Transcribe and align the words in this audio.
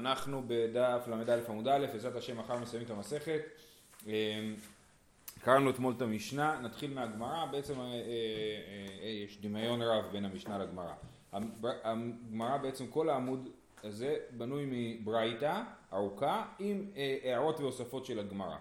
אנחנו 0.00 0.42
בדף 0.46 1.08
ל"א 1.08 1.38
עמוד 1.48 1.68
א', 1.68 1.86
בעזרת 1.92 2.16
השם 2.16 2.38
מחר 2.38 2.56
מסיימים 2.58 2.86
את 2.86 2.90
המסכת. 2.90 3.40
אמ, 4.06 4.12
קראנו 5.40 5.70
אתמול 5.70 5.94
את 5.96 6.02
המשנה, 6.02 6.60
נתחיל 6.60 6.94
מהגמרא, 6.94 7.46
בעצם 7.46 7.80
אה, 7.80 7.84
אה, 7.84 7.92
אה, 9.02 9.08
יש 9.08 9.40
דמיון 9.40 9.82
רב 9.82 10.04
בין 10.12 10.24
המשנה 10.24 10.58
לגמרא. 10.58 10.92
הגמרא 11.84 12.56
בעצם 12.56 12.86
כל 12.86 13.10
העמוד 13.10 13.48
הזה 13.84 14.16
בנוי 14.30 14.66
מברייתא 14.66 15.62
ארוכה 15.92 16.44
עם 16.58 16.90
הערות 17.24 17.60
והוספות 17.60 18.06
של 18.06 18.18
הגמרא. 18.18 18.56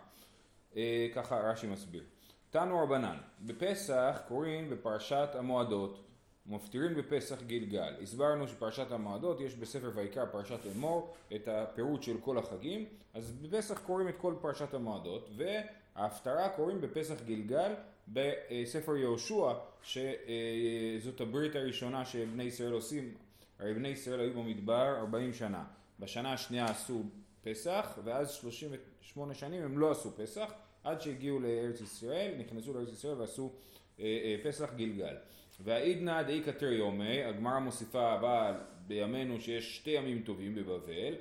ככה 1.16 1.40
רש"י 1.40 1.68
מסביר. 1.68 2.04
תנו 2.50 2.80
רבנן, 2.84 3.18
בפסח 3.42 4.22
קוראים 4.28 4.70
בפרשת 4.70 5.30
המועדות 5.34 6.09
מפטירים 6.50 6.96
בפסח 6.96 7.42
גלגל. 7.48 7.94
הסברנו 8.02 8.48
שפרשת 8.48 8.92
המועדות 8.92 9.42
יש 9.42 9.56
בספר 9.56 9.92
ויקרא 9.96 10.26
פרשת 10.26 10.60
אמור 10.76 11.14
את 11.36 11.48
הפירוט 11.48 12.04
של 12.04 12.18
כל 12.22 12.38
החגים, 12.38 12.86
אז 13.14 13.32
בפסח 13.32 13.80
קוראים 13.80 14.08
את 14.08 14.16
כל 14.18 14.34
פרשת 14.42 14.74
המועדות 14.74 15.30
וההפטרה 15.36 16.50
קוראים 16.50 16.82
בפסח 16.82 17.16
גלגל 17.26 17.74
בספר 18.08 18.98
יהושע 18.98 19.54
שזאת 19.84 21.22
הברית 21.22 21.56
הראשונה 21.56 22.06
שבני 22.06 22.44
ישראל 22.44 22.72
עושים, 22.72 23.14
הרי 23.60 23.74
בני 23.74 23.88
ישראל 23.88 24.20
היו 24.20 24.34
במדבר 24.34 24.96
40 24.98 25.34
שנה, 25.34 25.64
בשנה 26.00 26.34
השנייה 26.34 26.66
עשו 26.66 27.04
פסח 27.44 28.00
ואז 28.04 28.32
38 28.32 29.34
שנים 29.34 29.64
הם 29.64 29.80
לא 29.80 29.92
עשו 29.92 30.12
פסח 30.18 30.52
עד 30.84 31.02
שהגיעו 31.02 31.40
לארץ 31.40 31.82
ישראל, 31.82 32.34
נכנסו 32.38 32.74
לארץ 32.74 32.90
ישראל 32.90 33.14
ועשו 33.14 33.52
אה, 34.00 34.06
אה, 34.06 34.36
פסח 34.44 34.70
גלגל. 34.76 35.16
והאידנא 35.60 36.22
דאי 36.22 36.42
כתר 36.46 36.72
יומי, 36.72 37.24
הגמרא 37.24 37.60
מוסיפה 37.60 38.16
אבל 38.16 38.54
בימינו 38.88 39.42
שיש 39.42 39.76
שתי 39.76 39.90
ימים 39.90 40.22
טובים 40.22 40.56
בבבל, 40.56 41.16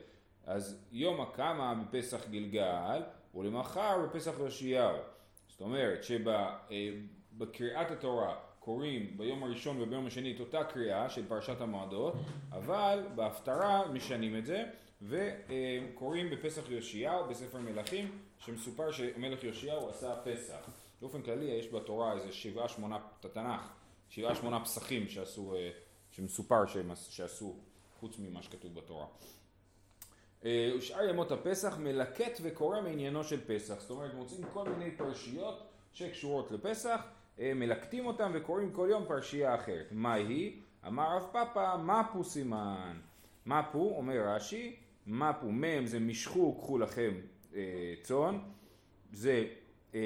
אז 0.47 0.85
יום 0.93 1.21
הקמה 1.21 1.75
בפסח 1.75 2.29
גלגל 2.31 3.03
ולמחר 3.35 4.07
בפסח 4.07 4.33
יאשיהו. 4.45 4.97
זאת 5.49 5.61
אומרת 5.61 6.05
שבקריאת 6.05 7.91
התורה 7.91 8.37
קוראים 8.61 9.17
ביום 9.17 9.43
הראשון 9.43 9.81
וביום 9.81 10.07
השני 10.07 10.35
את 10.35 10.41
אותה 10.41 10.65
קריאה 10.65 11.09
של 11.09 11.29
פרשת 11.29 11.61
המועדות, 11.61 12.15
אבל 12.53 13.07
בהפטרה 13.15 13.89
משנים 13.93 14.37
את 14.37 14.47
זה 14.47 14.65
וקוראים 15.03 16.31
בפסח 16.31 16.71
יאשיהו 16.71 17.29
בספר 17.29 17.59
מלכים 17.59 18.19
שמסופר 18.39 18.91
שמלך 18.91 19.45
יאשיהו 19.45 19.89
עשה 19.89 20.15
פסח. 20.25 20.71
באופן 21.01 21.23
כללי 21.23 21.45
יש 21.45 21.69
בתורה 21.69 22.13
איזה 22.13 22.33
שבעה 22.33 22.69
שמונה, 22.69 22.99
תנ"ך 23.21 23.78
שבעה 24.09 24.35
שמונה 24.35 24.65
פסחים 24.65 25.09
שעשו, 25.09 25.55
אה, 25.55 25.71
שמסופר 26.11 26.67
שהם, 26.67 26.91
שעשו, 27.09 27.57
חוץ 28.01 28.19
ממה 28.19 28.43
שכתוב 28.43 28.75
בתורה. 28.75 29.07
אה, 30.45 30.73
ושאר 30.79 31.09
ימות 31.09 31.33
הפסח 31.33 31.77
מלקט 31.79 32.41
וקורא 32.43 32.81
מעניינו 32.81 33.25
של 33.25 33.41
פסח, 33.47 33.81
זאת 33.81 33.91
אומרת 33.91 34.15
מוצאים 34.15 34.45
כל 34.53 34.69
מיני 34.69 34.97
פרשיות 34.97 35.69
שקשורות 35.93 36.51
לפסח, 36.51 37.01
אה, 37.41 37.55
מלקטים 37.55 38.07
אותם 38.07 38.31
וקוראים 38.35 38.73
כל 38.73 38.87
יום 38.91 39.05
פרשייה 39.09 39.55
אחרת. 39.55 39.87
מה 39.91 40.15
היא? 40.15 40.61
אמר 40.87 41.17
רב 41.17 41.29
פאפא, 41.33 41.77
מפו 41.77 42.25
סימן. 42.25 43.01
מפו, 43.47 43.95
אומר 43.97 44.29
רש"י, 44.29 44.77
מפו, 45.07 45.47
מ' 45.53 45.87
זה 45.87 46.01
משכו, 46.01 46.55
קחו 46.59 46.79
לכם 46.79 47.15
אה, 47.55 47.95
צאן, 48.03 48.39
זה 49.13 49.45
אה, 49.95 50.01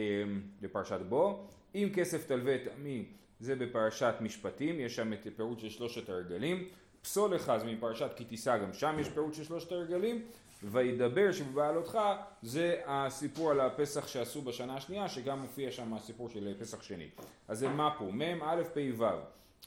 בפרשת 0.60 1.00
בו, 1.08 1.48
אם 1.74 1.88
כסף 1.94 2.26
תלווה 2.26 2.54
את 2.54 2.60
עמי 2.76 3.04
זה 3.42 3.56
בפרשת 3.56 4.14
משפטים, 4.20 4.80
יש 4.80 4.96
שם 4.96 5.12
את 5.12 5.26
הפירוט 5.26 5.58
של 5.60 5.70
שלושת 5.70 6.08
הרגלים. 6.08 6.68
פסול 7.02 7.34
לך 7.34 7.52
זה 7.58 7.66
מפרשת 7.66 8.10
כי 8.16 8.24
תישא, 8.24 8.58
גם 8.58 8.72
שם 8.72 8.96
יש 9.00 9.08
פירוט 9.08 9.34
של 9.34 9.44
שלושת 9.44 9.72
הרגלים. 9.72 10.22
וידבר 10.62 11.32
שבבעלותך 11.32 11.98
זה 12.42 12.80
הסיפור 12.86 13.50
על 13.50 13.60
הפסח 13.60 14.06
שעשו 14.06 14.42
בשנה 14.42 14.76
השנייה, 14.76 15.08
שגם 15.08 15.40
מופיע 15.40 15.70
שם 15.70 15.94
הסיפור 15.94 16.28
של 16.28 16.54
פסח 16.60 16.82
שני. 16.82 17.08
אז 17.48 17.58
זה 17.58 17.68
מה 17.68 17.94
פה? 17.98 18.04
מ' 18.04 18.42
א' 18.42 18.62
פ' 18.74 18.78
ו'. 18.98 19.04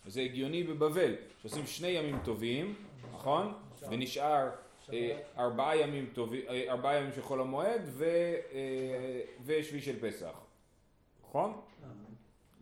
זה 0.07 0.21
הגיוני 0.21 0.63
בבבל, 0.63 1.13
שעושים 1.41 1.67
שני 1.67 1.87
ימים 1.87 2.17
טובים, 2.23 2.75
נכון? 3.13 3.53
ונשאר 3.89 4.49
אה, 4.93 5.19
ארבעה 5.37 5.77
ימים 5.77 6.09
טובים, 6.13 6.41
אה, 6.49 6.65
ארבעה 6.69 6.97
ימים 6.97 7.11
של 7.15 7.21
חול 7.21 7.41
המועד 7.41 7.81
אה, 8.01 9.19
ושביעי 9.45 9.81
של 9.81 9.99
פסח, 9.99 10.33
נכון? 11.27 11.61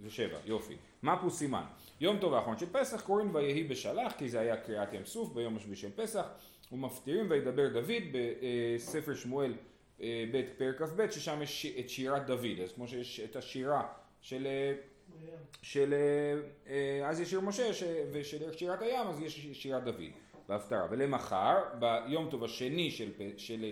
זה 0.03 0.11
שבע, 0.11 0.37
יופי. 0.45 0.73
מה 1.01 1.21
פה 1.21 1.29
סימן? 1.29 1.63
יום 2.01 2.17
טוב 2.19 2.33
האחרון 2.33 2.57
של 2.57 2.65
פסח 2.71 3.01
קוראים 3.01 3.35
ויהי 3.35 3.63
בשלח 3.63 4.13
כי 4.17 4.29
זה 4.29 4.39
היה 4.39 4.57
קריאת 4.57 4.93
ים 4.93 5.05
סוף 5.05 5.33
ביום 5.33 5.57
השביעי 5.57 5.75
של 5.75 5.91
פסח 5.95 6.25
ומפטירים 6.71 7.25
וידבר 7.29 7.67
דוד 7.73 8.03
בספר 8.11 9.15
שמואל 9.15 9.53
אה, 10.01 10.25
ב' 10.33 10.41
פרק 10.57 10.81
כ"ב 10.81 11.09
ששם 11.11 11.41
יש 11.41 11.65
את 11.79 11.89
שירת 11.89 12.25
דוד 12.25 12.59
אז 12.63 12.73
כמו 12.73 12.87
שיש 12.87 13.19
את 13.19 13.35
השירה 13.35 13.87
של 14.21 14.47
אה, 14.47 14.73
של 15.61 15.93
אה, 16.67 17.09
אז 17.09 17.19
יש 17.19 17.29
שיר 17.29 17.41
משה 17.41 17.69
ושל 18.11 18.53
שירת 18.53 18.81
הים 18.81 19.07
אז 19.07 19.21
יש 19.21 19.47
שירת 19.53 19.83
דוד 19.83 20.11
בהפטרה 20.49 20.87
ולמחר 20.89 21.57
ביום 21.79 22.29
טוב 22.29 22.43
השני 22.43 22.91
של, 22.91 23.11
של 23.37 23.71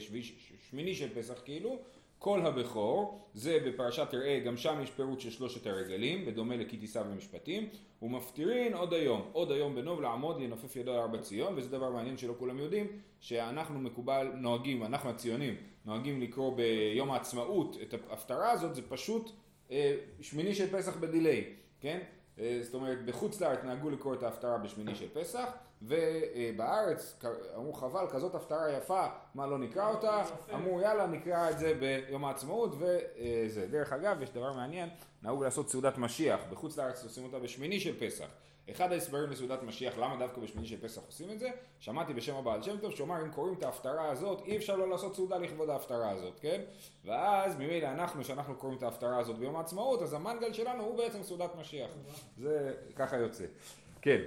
שמיני 0.70 0.96
של 0.96 1.16
פסח 1.16 1.42
כאילו 1.46 1.80
כל 2.24 2.46
הבכור, 2.46 3.30
זה 3.34 3.60
בפרשת 3.66 4.08
תראה, 4.10 4.40
גם 4.40 4.58
שם 4.58 4.80
יש 4.84 4.92
פירוט 4.92 5.20
של 5.20 5.30
שלושת 5.30 5.68
הרגלים, 5.68 6.26
בדומה 6.26 6.56
לכי 6.56 6.78
תישא 6.78 7.04
במשפטים, 7.04 7.70
ומפטירין 8.02 8.74
עוד 8.74 8.94
היום, 8.94 9.30
עוד 9.32 9.52
היום 9.52 9.76
בנוב 9.76 10.02
לעמוד 10.02 10.42
ינופף 10.42 10.76
ידו 10.76 10.92
על 10.92 11.00
ארבע 11.00 11.18
ציון, 11.18 11.54
וזה 11.58 11.70
דבר 11.70 11.90
מעניין 11.90 12.18
שלא 12.18 12.34
כולם 12.40 12.58
יודעים, 12.58 12.88
שאנחנו 13.20 13.80
מקובל, 13.80 14.32
נוהגים, 14.36 14.84
אנחנו 14.84 15.10
הציונים, 15.10 15.56
נוהגים 15.86 16.22
לקרוא 16.22 16.58
ביום 16.58 17.12
העצמאות 17.12 17.78
את 17.82 17.94
ההפטרה 18.10 18.52
הזאת, 18.52 18.76
זה 18.76 18.82
פשוט 18.90 19.32
אה, 19.72 19.96
שמיני 20.22 20.56
של 20.56 20.78
פסח 20.78 20.98
בדיליי, 20.98 21.46
כן? 21.80 22.00
אה, 22.42 22.60
זאת 22.62 22.74
אומרת, 22.74 23.06
בחוץ 23.06 23.42
לארץ 23.42 23.60
נהגו 23.64 23.90
לקרוא 23.90 24.14
את 24.14 24.24
ההפטרה 24.24 24.58
בשמיני 24.58 24.96
של 24.96 25.08
פסח, 25.14 25.50
ובארץ 25.82 27.20
אמרו 27.56 27.74
חבל, 27.74 28.06
כזאת 28.12 28.36
הפטרה 28.36 28.72
יפה, 28.72 29.06
מה 29.36 29.48
לא 29.48 29.58
נקרא 29.58 29.90
אותה? 29.90 30.24
אמרו 30.54 30.82
יאללה 30.82 31.08
נקרא 31.08 31.50
את 31.50 31.60
זה 31.60 31.74
ביום 31.80 32.26
העצמאות 32.26 32.76
וזה. 32.80 33.68
דרך 33.68 33.94
אגב, 33.94 34.22
יש 34.22 34.30
דבר 34.30 34.54
מעניין, 34.54 34.90
נהוג 35.24 35.44
לעשות 35.44 35.70
סעודת 35.70 35.98
משיח, 35.98 36.40
בחוץ 36.52 36.78
לארץ 36.78 37.04
עושים 37.04 37.24
אותה 37.24 37.40
בשמיני 37.40 37.80
של 37.80 38.00
פסח. 38.00 38.28
אחד 38.70 38.92
ההסברים 38.92 39.30
לסעודת 39.30 39.64
משיח, 39.64 39.98
למה 39.98 40.16
דווקא 40.20 40.42
בשמיני 40.42 40.68
של 40.68 40.82
פסח 40.82 41.02
עושים 41.06 41.32
את 41.32 41.40
זה? 41.40 41.50
שמעתי 41.80 42.14
בשם 42.14 42.36
הבעל 42.36 42.62
שם 42.62 42.78
טוב 42.78 42.92
שאומר 42.92 43.22
אם 43.22 43.32
קוראים 43.32 43.54
את 43.54 43.64
ההפטרה 43.64 44.12
הזאת 44.12 44.42
אי 44.46 44.58
אפשר 44.58 44.76
לא 44.76 44.90
לעשות 44.90 45.16
סעודה 45.16 45.38
לכבוד 45.38 45.70
ההפטרה 45.70 46.10
הזאת, 46.10 46.40
כן? 46.40 46.62
ואז 47.06 47.56
ממילא 47.56 47.88
אנחנו, 47.88 48.24
שאנחנו 48.24 48.56
קוראים 48.56 48.78
את 48.78 48.84
ההפטרה 48.84 49.20
הזאת 49.20 49.38
ביום 49.38 49.56
העצמאות, 49.56 50.02
אז 50.02 50.14
המנגל 50.14 50.54
שלנו 50.54 50.84
הוא 50.84 50.98
בעצם 50.98 51.24
סעודת 51.24 51.56
משיח. 51.60 51.90
זה 52.38 52.74
ככה 52.96 53.18
יוצא. 53.18 53.46
כן. 54.02 54.22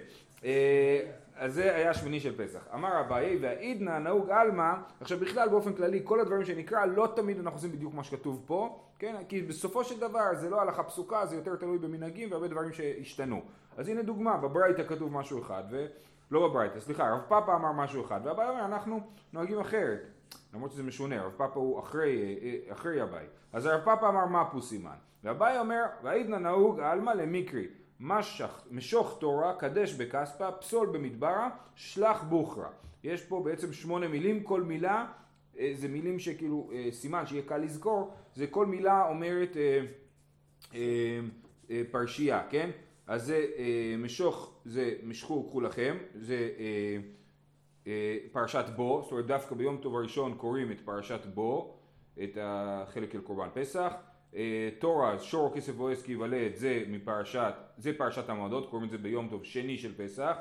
אה, 0.45 1.01
אז 1.37 1.55
זה 1.55 1.77
היה 1.77 1.95
שמיני 1.95 2.21
של 2.21 2.45
פסח. 2.45 2.69
אמר 2.75 3.01
אביי 3.01 3.39
והעידנא 3.41 3.99
נהוג 3.99 4.31
עלמא, 4.31 4.73
עכשיו 5.01 5.19
בכלל 5.19 5.49
באופן 5.49 5.73
כללי 5.73 6.01
כל 6.05 6.21
הדברים 6.21 6.45
שנקרא 6.45 6.85
לא 6.85 7.09
תמיד 7.17 7.39
אנחנו 7.39 7.59
עושים 7.59 7.73
בדיוק 7.73 7.95
מה 7.95 8.05
שכתוב 8.05 8.43
פה, 8.47 8.79
כן? 8.99 9.17
כי 9.29 9.43
בסופו 9.43 9.85
של 9.85 10.01
דבר 10.01 10.35
זה 10.35 10.51
לא 10.51 10.61
הלכה 10.61 10.83
פסוקה, 10.83 11.27
זה 11.27 11.37
יותר 11.37 11.57
תלוי 11.57 11.79
במנהגים 11.79 12.31
והרבה 12.31 12.49
דברים 12.49 12.73
שהשתנו. 12.73 13.43
אז 13.77 13.89
הנה 13.89 14.03
דוגמה, 14.03 14.37
בברייתא 14.37 14.83
כתוב 14.87 15.13
משהו 15.13 15.43
אחד, 15.43 15.65
ולא 15.71 16.49
בברייתא, 16.49 16.81
סליחה, 16.81 17.11
רב 17.11 17.21
פאפה 17.29 17.55
אמר 17.55 17.73
משהו 17.73 18.05
אחד, 18.05 18.21
והבעיה 18.25 18.51
אומר 18.51 18.65
אנחנו 18.65 19.01
נוהגים 19.33 19.61
אחרת, 19.61 20.01
למרות 20.55 20.73
שזה 20.73 20.83
משונה, 20.83 21.23
רב 21.23 21.33
פאפה 21.37 21.61
הוא 21.61 21.81
אחרי, 21.81 22.37
אחרי 22.69 23.03
אביי. 23.03 23.27
אז 23.53 23.67
הרב 23.67 23.85
פאפה 23.85 24.09
אמר 24.09 24.27
מה 24.27 24.45
פוסימן, 24.45 24.97
ואביי 25.25 25.59
אומר, 25.59 25.83
והעידנא 26.03 26.37
נהוג 26.37 26.81
עלמא 26.81 27.11
למקרי. 27.11 27.67
משך, 28.01 28.63
משוך 28.71 29.17
תורה, 29.21 29.55
קדש 29.55 29.95
בכספא, 29.95 30.51
פסול 30.61 30.87
במדברה, 30.87 31.51
שלח 31.75 32.23
בוכרה. 32.23 32.69
יש 33.05 33.25
פה 33.25 33.43
בעצם 33.45 33.73
שמונה 33.73 34.09
מילים, 34.09 34.43
כל 34.43 34.63
מילה 34.63 35.07
אה, 35.59 35.73
זה 35.75 35.89
מילים 35.89 36.19
שכאילו 36.19 36.71
אה, 36.73 36.89
סימן 36.93 37.27
שיהיה 37.27 37.43
קל 37.43 37.59
לזכור, 37.59 38.15
זה 38.35 38.47
כל 38.47 38.67
מילה 38.67 39.09
אומרת 39.09 39.57
אה, 39.57 39.81
אה, 40.75 41.21
אה, 41.71 41.83
פרשייה, 41.91 42.43
כן? 42.51 42.71
אז 43.07 43.25
זה 43.27 43.47
אה, 43.59 43.95
משוך, 43.99 44.61
זה 44.65 44.95
משכו 45.03 45.45
קחו 45.45 45.61
לכם, 45.61 45.97
זה 46.15 46.51
אה, 46.59 46.97
אה, 47.87 48.17
פרשת 48.33 48.65
בו, 48.77 49.01
זאת 49.03 49.13
אומרת 49.13 49.27
דווקא 49.27 49.55
ביום 49.55 49.77
טוב 49.77 49.97
הראשון 49.97 50.35
קוראים 50.35 50.73
את 50.73 50.81
פרשת 50.81 51.27
בו, 51.27 51.79
את 52.23 52.39
החלק 52.41 53.13
של 53.13 53.21
קורבן 53.21 53.49
פסח. 53.55 53.93
אה, 54.37 54.69
תורה, 54.79 55.19
שור 55.19 55.55
כסף 55.55 55.73
בועז 55.75 56.03
כי 56.03 56.13
יוולד, 56.13 56.55
זה 56.55 56.85
מפרשת, 56.89 57.55
זה 57.79 57.93
פרשת 57.99 58.29
המועדות, 58.29 58.71
קוראים 58.71 58.89
לזה 58.89 58.99
ביום 58.99 59.29
טוב 59.29 59.45
שני 59.45 59.79
של 59.79 59.95
פסח. 59.97 60.37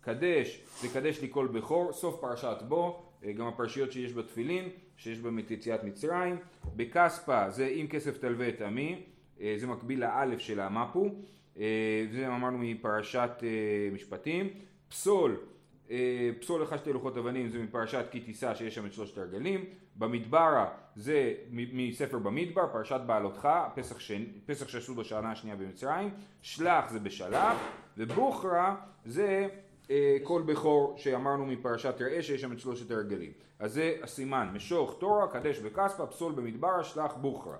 קדש, 0.00 0.64
זה 0.80 0.88
קדש 0.88 1.20
לי 1.20 1.28
כל 1.30 1.46
בכור, 1.46 1.92
סוף 1.92 2.20
פרשת 2.20 2.56
בו, 2.68 3.02
אה, 3.24 3.32
גם 3.32 3.46
הפרשיות 3.46 3.92
שיש 3.92 4.12
בתפילין, 4.12 4.68
שיש 4.96 5.18
בהם 5.18 5.38
את 5.38 5.50
יציאת 5.50 5.84
מצרים. 5.84 6.36
בכספא 6.76 7.50
זה 7.50 7.66
אם 7.66 7.86
כסף 7.90 8.18
תלווה 8.18 8.48
את 8.48 8.60
עמי, 8.60 9.02
אה, 9.40 9.54
זה 9.56 9.66
מקביל 9.66 10.00
לאלף 10.00 10.38
של 10.38 10.60
המפו, 10.60 11.08
זה 12.12 12.26
אמרנו 12.26 12.58
מפרשת 12.58 13.30
משפטים. 13.92 14.48
פסול 14.88 15.36
אה, 15.90 16.30
פסול 16.40 16.62
לך 16.62 16.78
שתי 16.78 16.92
לוחות 16.92 17.16
אבנים 17.16 17.48
זה 17.48 17.58
מפרשת 17.58 18.04
כי 18.10 18.20
תישא 18.20 18.54
שיש 18.54 18.74
שם 18.74 18.86
את 18.86 18.92
שלושת 18.92 19.18
הרגלים, 19.18 19.64
במדברה 19.96 20.68
זה 20.96 21.34
מספר 21.50 22.18
במדבר, 22.18 22.66
פרשת 22.72 23.00
בעלותך, 23.06 23.48
פסח, 23.74 24.00
שני, 24.00 24.26
פסח 24.46 24.68
שעשו 24.68 24.94
בשנה 24.94 25.32
השנייה 25.32 25.56
במצרים, 25.56 26.10
שלח 26.42 26.90
זה 26.90 26.98
בשלח, 26.98 27.56
ובוכרה 27.98 28.76
זה 29.04 29.48
אה, 29.90 30.16
כל 30.22 30.42
בכור 30.42 30.94
שאמרנו 30.96 31.46
מפרשת 31.46 31.94
ראה 32.00 32.22
שיש 32.22 32.40
שם 32.40 32.52
את 32.52 32.60
שלושת 32.60 32.90
הרגלים. 32.90 33.32
אז 33.58 33.72
זה 33.72 33.96
הסימן, 34.02 34.48
משוך 34.52 34.96
תורה, 35.00 35.28
קדש 35.28 35.58
בכספה, 35.58 36.06
פסול 36.06 36.32
במדברה, 36.32 36.84
שלח 36.84 37.14
בוכרה. 37.14 37.56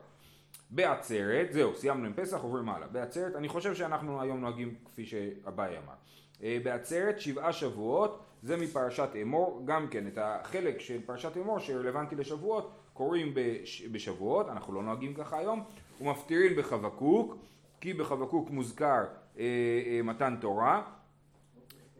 בעצרת, 0.70 1.52
זהו, 1.52 1.75
סיימנו 1.75 2.06
עם 2.06 2.12
פסח, 2.12 2.38
עוברים 2.43 2.69
הלאה. 2.69 2.88
בעצרת, 2.88 3.37
אני 3.37 3.49
חושב 3.49 3.75
שאנחנו 3.75 4.22
היום 4.22 4.40
נוהגים 4.40 4.75
כפי 4.84 5.06
שאביי 5.06 5.78
אמר. 5.78 5.94
אה, 6.43 6.58
בעצרת 6.64 7.20
שבעה 7.20 7.52
שבועות, 7.52 8.22
זה 8.43 8.56
מפרשת 8.56 9.08
אמור, 9.22 9.62
גם 9.64 9.88
כן 9.88 10.06
את 10.06 10.19
החלק 10.22 10.81
של 10.81 11.00
פרשת 11.06 11.37
אמור 11.37 11.58
שרלוונטי 11.58 12.17
לשבועות, 12.17 12.70
קוראים 12.93 13.34
בשבועות, 13.93 14.49
אנחנו 14.49 14.75
לא 14.75 14.82
נוהגים 14.82 15.14
ככה 15.14 15.38
היום, 15.38 15.64
ומפטירין 16.00 16.56
בחבקוק, 16.56 17.37
כי 17.81 17.94
בחבקוק 17.94 18.50
מוזכר 18.50 19.05
אה, 19.38 19.44
אה, 19.87 20.00
מתן 20.05 20.37
תורה, 20.40 20.82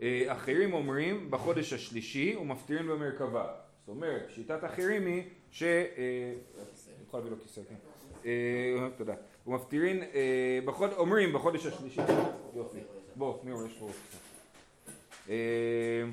אה, 0.03 0.25
אחרים 0.27 0.73
אומרים 0.73 1.31
בחודש 1.31 1.73
השלישי 1.73 2.37
ומפטירין 2.37 2.87
במרכבה, 2.87 3.47
זאת 3.81 3.89
אומרת 3.89 4.23
שיטת 4.29 4.65
אחרים 4.65 5.07
היא 5.07 5.23
ש... 5.51 5.63
אה, 5.63 5.69
אני 5.69 7.05
יכול 7.07 7.21
להביא 7.21 7.31
לו 7.31 7.43
כיסא, 7.43 7.61
כן. 7.69 7.75
אה, 8.25 8.89
תודה. 8.97 9.15
ומפטירין, 9.47 10.03
אומרים 10.97 11.33
בחודש 11.33 11.67
השלישי, 11.67 12.01
יופי, 12.55 12.79
בוא, 13.17 13.39
נראה, 13.45 13.67
יש 13.67 13.79
פה 13.79 13.89
אה, 15.31 16.05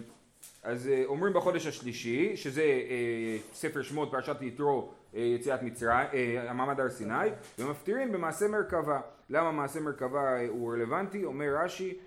אז 0.64 0.88
אה, 0.88 1.04
אומרים 1.06 1.34
בחודש 1.34 1.68
השלישי, 1.68 2.38
שזה 2.38 2.62
אה, 2.62 3.38
ספר 3.54 3.82
שמות 3.82 4.12
פרשת 4.12 4.36
יתרו 4.42 4.90
יציאת 5.14 5.64
מצרים, 5.64 6.08
המעמד 6.50 6.80
הר 6.80 6.90
סיני, 6.90 7.30
ומפטירים 7.60 8.12
במעשה 8.12 8.48
מרכבה. 8.48 9.02
למה 9.30 9.52
מעשה 9.52 9.80
מרכבה 9.80 10.48
הוא 10.48 10.74
רלוונטי? 10.74 11.26
אומר 11.26 11.56
רש"י, 11.64 11.98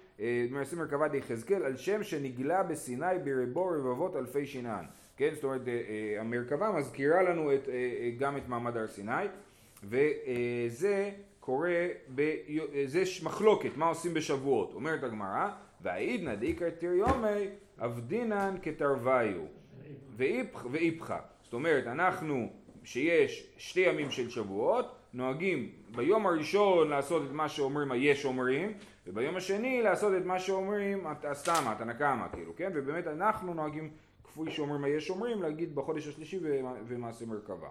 מעשה 0.51 0.77
מרכבה 0.77 1.09
דיחזקאל, 1.09 1.63
על 1.63 1.77
שם 1.77 2.03
שנגלה 2.03 2.63
בסיני 2.63 3.19
ברבו 3.25 3.67
רבבות 3.67 4.17
אלפי 4.17 4.47
שינן. 4.47 4.85
כן, 5.21 5.35
זאת 5.35 5.45
אומרת, 5.45 5.61
המרכבה 6.19 6.73
מזכירה 6.73 7.23
לנו 7.23 7.55
את, 7.55 7.69
גם 8.19 8.37
את 8.37 8.49
מעמד 8.49 8.77
הר 8.77 8.87
סיני, 8.87 9.13
וזה 9.85 11.11
קורה, 11.41 11.87
ב... 12.15 12.37
זה 12.85 13.03
מחלוקת, 13.23 13.77
מה 13.77 13.87
עושים 13.87 14.15
בשבועות. 14.15 14.73
אומרת 14.75 15.03
הגמרא, 15.03 15.51
והעידנא 15.81 16.35
דאיקרא 16.35 16.71
תריומי 16.71 17.49
אבדינן 17.79 18.55
כתרוויו 18.63 19.43
ואיפכא. 20.17 21.19
זאת 21.43 21.53
אומרת, 21.53 21.87
אנחנו, 21.87 22.49
שיש 22.85 23.47
שתי 23.57 23.81
ימים 23.81 24.11
של 24.11 24.31
שבועות, 24.31 24.97
נוהגים 25.15 25.71
ביום 25.97 26.27
הראשון 26.27 26.89
לעשות 26.89 27.23
את 27.27 27.33
מה 27.33 27.49
שאומרים 27.49 27.93
היש 27.93 28.25
אומרים, 28.25 28.73
וביום 29.07 29.37
השני 29.37 29.83
לעשות 29.83 30.13
את 30.21 30.27
מה 30.27 30.39
שאומרים 30.39 31.07
הסתמה, 31.07 31.73
התנקמה, 31.73 32.29
כאילו, 32.33 32.57
כן? 32.57 32.71
ובאמת 32.75 33.07
אנחנו 33.07 33.55
נוהגים, 33.55 33.91
כפי 34.31 34.51
שאומרים 34.51 34.85
היש 34.85 35.11
אומרים, 35.11 35.43
להגיד 35.43 35.75
בחודש 35.75 36.09
השלישי 36.09 36.39
ומעשה 36.87 37.27
מרכבה. 37.27 37.69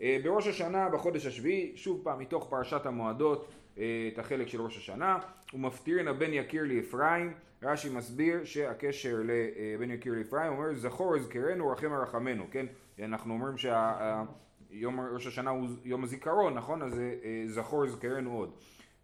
אה, 0.00 0.18
בראש 0.24 0.46
השנה, 0.46 0.88
בחודש 0.88 1.26
השביעי, 1.26 1.72
שוב 1.76 2.00
פעם 2.04 2.18
מתוך 2.18 2.46
פרשת 2.50 2.86
המועדות, 2.86 3.48
אה, 3.78 4.08
את 4.12 4.18
החלק 4.18 4.48
של 4.48 4.62
ראש 4.62 4.76
השנה, 4.76 5.18
ומפטירין 5.54 6.08
הבן 6.08 6.32
יקיר 6.32 6.64
לאפרים, 6.64 7.32
רש"י 7.62 7.88
מסביר 7.88 8.44
שהקשר 8.44 9.16
לבן 9.24 9.90
יקיר 9.90 10.14
לאפרים 10.18 10.52
אומר 10.52 10.74
זכור 10.74 11.16
אזכרנו 11.16 11.68
רחם 11.68 11.92
הרחמנו, 11.92 12.44
כן? 12.50 12.66
אנחנו 13.02 13.34
אומרים 13.34 13.56
שיום 13.58 15.00
ראש 15.00 15.26
השנה 15.26 15.50
הוא 15.50 15.68
יום 15.84 16.04
הזיכרון, 16.04 16.54
נכון? 16.54 16.82
אז 16.82 16.98
אה, 16.98 17.42
זכור 17.46 17.84
אזכרנו 17.84 18.38
עוד. 18.38 18.50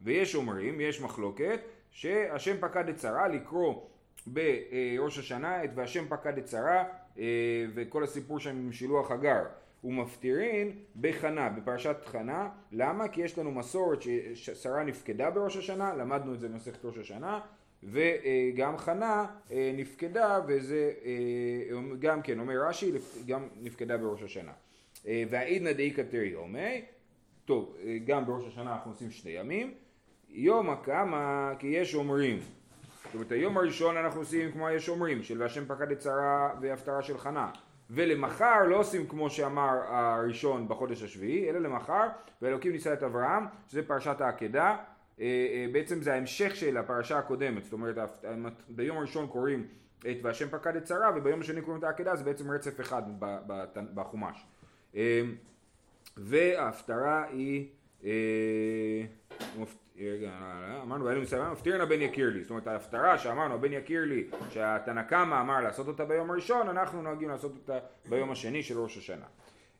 ויש 0.03 0.35
אומרים, 0.35 0.81
יש 0.81 1.01
מחלוקת, 1.01 1.61
שהשם 1.91 2.57
פקד 2.61 2.89
את 2.89 2.99
שרה 2.99 3.29
לקרוא 3.29 3.83
בראש 4.27 5.19
השנה 5.19 5.65
את 5.65 5.71
והשם 5.75 6.05
פקד 6.09 6.39
את 6.39 6.49
שרה 6.49 6.85
וכל 7.75 8.05
הסיפור 8.05 8.39
שם 8.39 8.57
עם 8.57 8.73
שילוח 8.73 9.11
הגר. 9.11 9.43
ומפטירין 9.85 10.73
בחנה, 11.01 11.49
בפרשת 11.49 11.97
חנה, 12.05 12.49
למה? 12.73 13.09
כי 13.09 13.23
יש 13.23 13.39
לנו 13.39 13.51
מסורת 13.51 14.03
ששרה 14.35 14.85
נפקדה 14.85 15.31
בראש 15.31 15.57
השנה, 15.57 15.95
למדנו 15.95 16.35
את 16.35 16.41
זה 16.41 16.49
במסכת 16.49 16.85
ראש 16.85 16.99
השנה, 16.99 17.41
וגם 17.83 18.79
חנה 18.79 19.27
אה, 19.51 19.73
נפקדה, 19.75 20.41
וזה 20.47 20.93
אה, 21.05 21.97
גם 21.99 22.23
כן, 22.23 22.39
אומר 22.39 22.67
רש"י, 22.69 22.93
גם 23.27 23.49
נפקדה 23.61 23.97
בראש 23.97 24.23
השנה. 24.23 24.53
אה, 25.07 25.25
והעידנא 25.31 25.73
דאיכא 25.73 26.03
תריומי, 26.03 26.83
טוב, 27.45 27.77
גם 28.07 28.27
בראש 28.27 28.45
השנה 28.49 28.73
אנחנו 28.73 28.91
עושים 28.91 29.11
שני 29.11 29.31
ימים, 29.31 29.75
יום 30.29 30.71
הקמה 30.71 31.53
כי 31.59 31.67
יש 31.67 31.95
אומרים, 31.95 32.39
זאת 33.13 33.15
אומרת 33.15 33.33
היום 33.33 33.59
הראשון 33.59 33.97
אנחנו 33.97 34.21
עושים 34.21 34.53
כמו 34.53 34.71
יש 34.71 34.89
אומרים, 34.89 35.23
של 35.23 35.43
והשם 35.43 35.65
פקד 35.65 35.91
את 35.91 36.03
שרה 36.03 36.51
והפטרה 36.61 37.03
של 37.03 37.19
חנה. 37.19 37.51
ולמחר 37.91 38.65
לא 38.69 38.77
עושים 38.77 39.07
כמו 39.07 39.31
שאמר 39.31 39.79
הראשון 39.89 40.69
בחודש 40.69 41.03
השביעי, 41.03 41.51
אלא 41.51 41.59
למחר, 41.59 42.09
ואלוקים 42.43 42.73
ניסה 42.73 42.93
את 42.93 43.03
אברהם, 43.03 43.45
שזה 43.69 43.83
פרשת 43.83 44.21
העקדה, 44.21 44.65
אה, 44.67 44.77
אה, 45.21 45.67
בעצם 45.73 46.03
זה 46.03 46.15
ההמשך 46.15 46.57
של 46.57 46.77
הפרשה 46.77 47.19
הקודמת, 47.19 47.65
זאת 47.65 47.73
אומרת 47.73 47.97
ביום 48.69 48.97
הראשון 48.97 49.27
קוראים 49.27 49.67
את 49.99 50.17
והשם 50.23 50.49
פקד 50.49 50.77
את 50.77 50.87
שרה, 50.87 51.11
וביום 51.17 51.41
השני 51.41 51.61
קוראים 51.61 51.79
את 51.79 51.85
העקדה, 51.85 52.17
זה 52.17 52.25
בעצם 52.25 52.51
רצף 52.51 52.81
אחד 52.81 53.03
בחומש. 53.95 54.47
אה, 54.97 55.23
וההפטרה 56.17 57.25
היא 57.25 57.69
אמרנו 60.83 61.05
ואלו 61.05 61.23
מסיימים, 61.23 61.53
הפטירנה 61.53 61.87
בן 61.87 62.03
יקיר 62.03 62.31
לי, 62.31 62.43
זאת 62.43 62.51
אומרת 62.51 62.67
ההפטרה 62.67 63.19
שאמרנו 63.19 63.55
הבן 63.55 63.73
יקיר 63.73 64.05
לי 64.05 64.25
שהתנא 64.51 65.03
קמא 65.03 65.41
אמר 65.41 65.61
לעשות 65.61 65.89
אותה 65.89 66.05
ביום 66.05 66.31
הראשון, 66.31 66.69
אנחנו 66.69 67.03
נוהגים 67.03 67.29
לעשות 67.29 67.53
אותה 67.53 67.79
ביום 68.09 68.31
השני 68.31 68.63
של 68.63 68.79
ראש 68.79 68.99
השנה. 68.99 69.27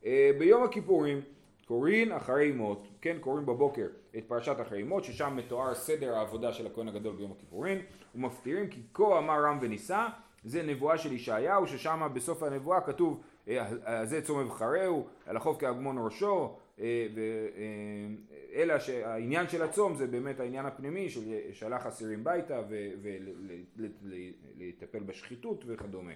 אה, 0.05 0.31
ביום 0.39 0.65
הכיפורים 0.65 1.21
קוראים 1.67 2.13
אחרי 2.13 2.53
מות, 2.53 2.89
כן 3.01 3.17
קוראים 3.21 3.47
בבוקר 3.47 3.87
את 4.19 4.25
פרשת 4.27 4.57
אחרי 4.63 4.83
מות 4.83 5.05
ששם 5.05 5.37
מתואר 5.37 5.75
סדר 5.75 6.15
העבודה 6.15 6.53
של 6.53 6.67
הכהן 6.67 6.89
הגדול 6.89 7.17
ביום 7.17 7.33
הכיפורים 7.33 7.79
ומפטירים 8.15 8.69
כי 8.69 8.81
כה 8.95 9.19
אמר 9.19 9.45
רם 9.45 9.59
ונישא 9.63 10.07
זה 10.45 10.63
נבואה 10.63 10.99
של 10.99 11.13
ישעיהו 11.13 11.67
ששם 11.67 12.09
בסוף 12.15 12.43
הנבואה 12.43 12.81
כתוב 12.81 13.21
אה, 13.49 14.07
זה 14.07 14.23
צום 14.23 14.39
אבחרהו 14.39 15.07
על 15.27 15.37
החוף 15.37 15.61
כהגמון 15.61 15.99
ראשו 16.05 16.45
אה, 16.45 16.62
אלא 18.55 18.79
שהעניין 18.79 19.49
של 19.49 19.63
הצום 19.63 19.95
זה 19.95 20.07
באמת 20.07 20.41
העניין 20.41 20.67
הפנימי 20.67 21.11
של 21.11 21.21
שלח 21.53 21.87
אסירים 21.87 22.25
ביתה 22.25 22.63
ולטפל 24.57 25.01
בשחיתות 25.01 25.65
וכדומה. 25.67 26.13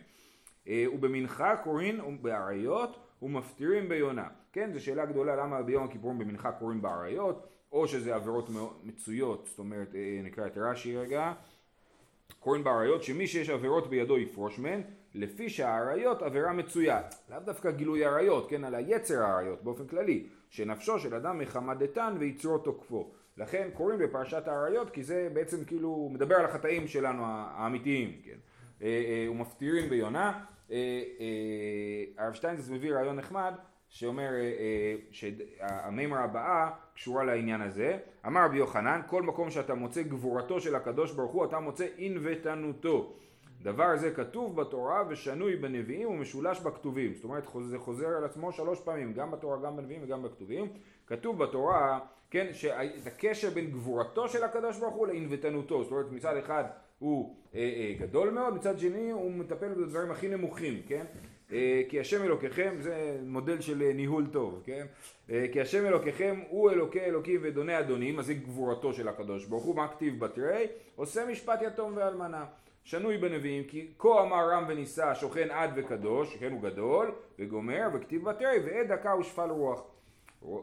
אה, 0.68 0.84
ובמנחה 0.92 1.56
קוראים 1.56 2.22
באריות 2.22 2.98
ומפטירים 3.22 3.88
ביונה. 3.88 4.28
כן, 4.52 4.70
זו 4.72 4.84
שאלה 4.84 5.06
גדולה 5.06 5.36
למה 5.36 5.62
ביום 5.62 5.84
הכיפורים 5.84 6.18
במנחה 6.18 6.52
קוראים 6.52 6.82
באריות, 6.82 7.46
או 7.72 7.88
שזה 7.88 8.14
עבירות 8.14 8.48
מצויות, 8.84 9.46
זאת 9.46 9.58
אומרת, 9.58 9.94
אה, 9.94 10.20
נקרא 10.22 10.46
את 10.46 10.52
רש"י 10.56 10.96
רגע, 10.96 11.32
קוראים 12.40 12.64
באריות 12.64 13.02
שמי 13.02 13.26
שיש 13.26 13.50
עבירות 13.50 13.90
בידו 13.90 14.18
יפרוש 14.18 14.58
מהן, 14.58 14.82
לפי 15.16 15.48
שהאריות 15.48 16.22
עבירה 16.22 16.52
מצויה. 16.52 17.00
לאו 17.30 17.38
דווקא 17.38 17.70
גילוי 17.70 18.04
עריות, 18.04 18.50
כן, 18.50 18.64
אלא 18.64 18.78
יצר 18.86 19.22
האריות 19.22 19.62
באופן 19.62 19.86
כללי. 19.86 20.26
שנפשו 20.50 20.98
של 20.98 21.14
אדם 21.14 21.38
מחמת 21.38 21.78
דתן 21.78 22.14
ויצרו 22.18 22.58
תוקפו. 22.58 23.10
לכן 23.36 23.68
קוראים 23.74 23.98
בפרשת 23.98 24.48
האריות 24.48 24.90
כי 24.90 25.02
זה 25.02 25.28
בעצם 25.32 25.64
כאילו 25.64 26.08
מדבר 26.12 26.34
על 26.34 26.44
החטאים 26.44 26.88
שלנו 26.88 27.22
האמיתיים, 27.26 28.20
כן. 28.24 28.36
אה, 28.82 28.86
אה, 28.86 29.30
ומפטירים 29.30 29.90
ביונה. 29.90 30.44
אה, 30.70 31.02
הרב 32.18 32.32
שטיינזס 32.32 32.70
מביא 32.70 32.94
רעיון 32.94 33.16
נחמד 33.16 33.54
שאומר 33.88 34.30
שהמימרה 35.10 36.24
הבאה 36.24 36.70
קשורה 36.94 37.24
לעניין 37.24 37.60
הזה. 37.60 37.98
אמר 38.26 38.44
רבי 38.44 38.56
יוחנן 38.56 39.00
כל 39.06 39.22
מקום 39.22 39.50
שאתה 39.50 39.74
מוצא 39.74 40.02
גבורתו 40.02 40.60
של 40.60 40.74
הקדוש 40.74 41.12
ברוך 41.12 41.32
הוא 41.32 41.44
אתה 41.44 41.60
מוצא 41.60 41.86
ענוותנותו. 41.96 43.16
דבר 43.62 43.96
זה 43.96 44.10
כתוב 44.10 44.60
בתורה 44.60 45.02
ושנוי 45.08 45.56
בנביאים 45.56 46.08
ומשולש 46.08 46.60
בכתובים. 46.60 47.14
זאת 47.14 47.24
אומרת 47.24 47.44
זה 47.62 47.78
חוזר 47.78 48.06
על 48.06 48.24
עצמו 48.24 48.52
שלוש 48.52 48.80
פעמים, 48.80 49.12
גם 49.12 49.30
בתורה, 49.30 49.56
גם 49.62 49.76
בנביאים 49.76 50.02
וגם 50.04 50.22
בכתובים. 50.22 50.68
כתוב 51.06 51.44
בתורה, 51.44 51.98
כן, 52.30 52.46
שאת 52.52 53.06
הקשר 53.06 53.50
בין 53.50 53.70
גבורתו 53.70 54.28
של 54.28 54.44
הקדוש 54.44 54.78
ברוך 54.78 54.94
הוא 54.94 55.06
לענוותנותו. 55.06 55.82
זאת 55.82 55.92
אומרת 55.92 56.12
מצד 56.12 56.36
אחד 56.36 56.64
הוא 56.98 57.36
אה, 57.54 57.60
אה, 57.60 57.94
גדול 57.98 58.30
מאוד, 58.30 58.54
מצד 58.54 58.78
שני 58.78 59.10
הוא 59.10 59.32
מטפל 59.32 59.74
בדברים 59.74 60.10
הכי 60.10 60.28
נמוכים, 60.28 60.82
כן? 60.86 61.04
אה, 61.52 61.82
כי 61.88 62.00
השם 62.00 62.22
אלוקיכם, 62.22 62.76
זה 62.80 63.18
מודל 63.26 63.60
של 63.60 63.82
אה, 63.82 63.92
ניהול 63.92 64.26
טוב, 64.32 64.62
כן? 64.64 64.86
אה, 65.30 65.46
כי 65.52 65.60
השם 65.60 65.86
אלוקיכם 65.86 66.40
הוא 66.48 66.70
אלוקי 66.70 67.00
אלוקים 67.00 67.40
ואדוני 67.42 67.78
אדונים, 67.78 68.18
אז 68.18 68.26
זה 68.26 68.34
גבורתו 68.34 68.92
של 68.92 69.08
הקדוש 69.08 69.44
ברוך 69.44 69.64
הוא, 69.64 69.76
מה 69.76 69.88
כתיב 69.88 70.20
בתרי? 70.24 70.66
עושה 70.96 71.26
משפט 71.26 71.62
יתום 71.62 71.92
ואלמנה. 71.96 72.44
שנוי 72.86 73.18
בנביאים 73.18 73.64
כי 73.64 73.86
כה 73.98 74.22
אמר 74.22 74.50
רם 74.50 74.64
ונישא 74.68 75.14
שוכן 75.14 75.48
עד 75.50 75.70
וקדוש, 75.76 76.36
כן 76.36 76.52
הוא 76.52 76.62
גדול 76.62 77.12
וגומר 77.38 77.88
וכתיב 77.94 78.24
בתרי 78.24 78.58
ועד 78.64 78.92
דקה 78.92 79.16
ושפל 79.16 79.50
רוח. 79.50 79.82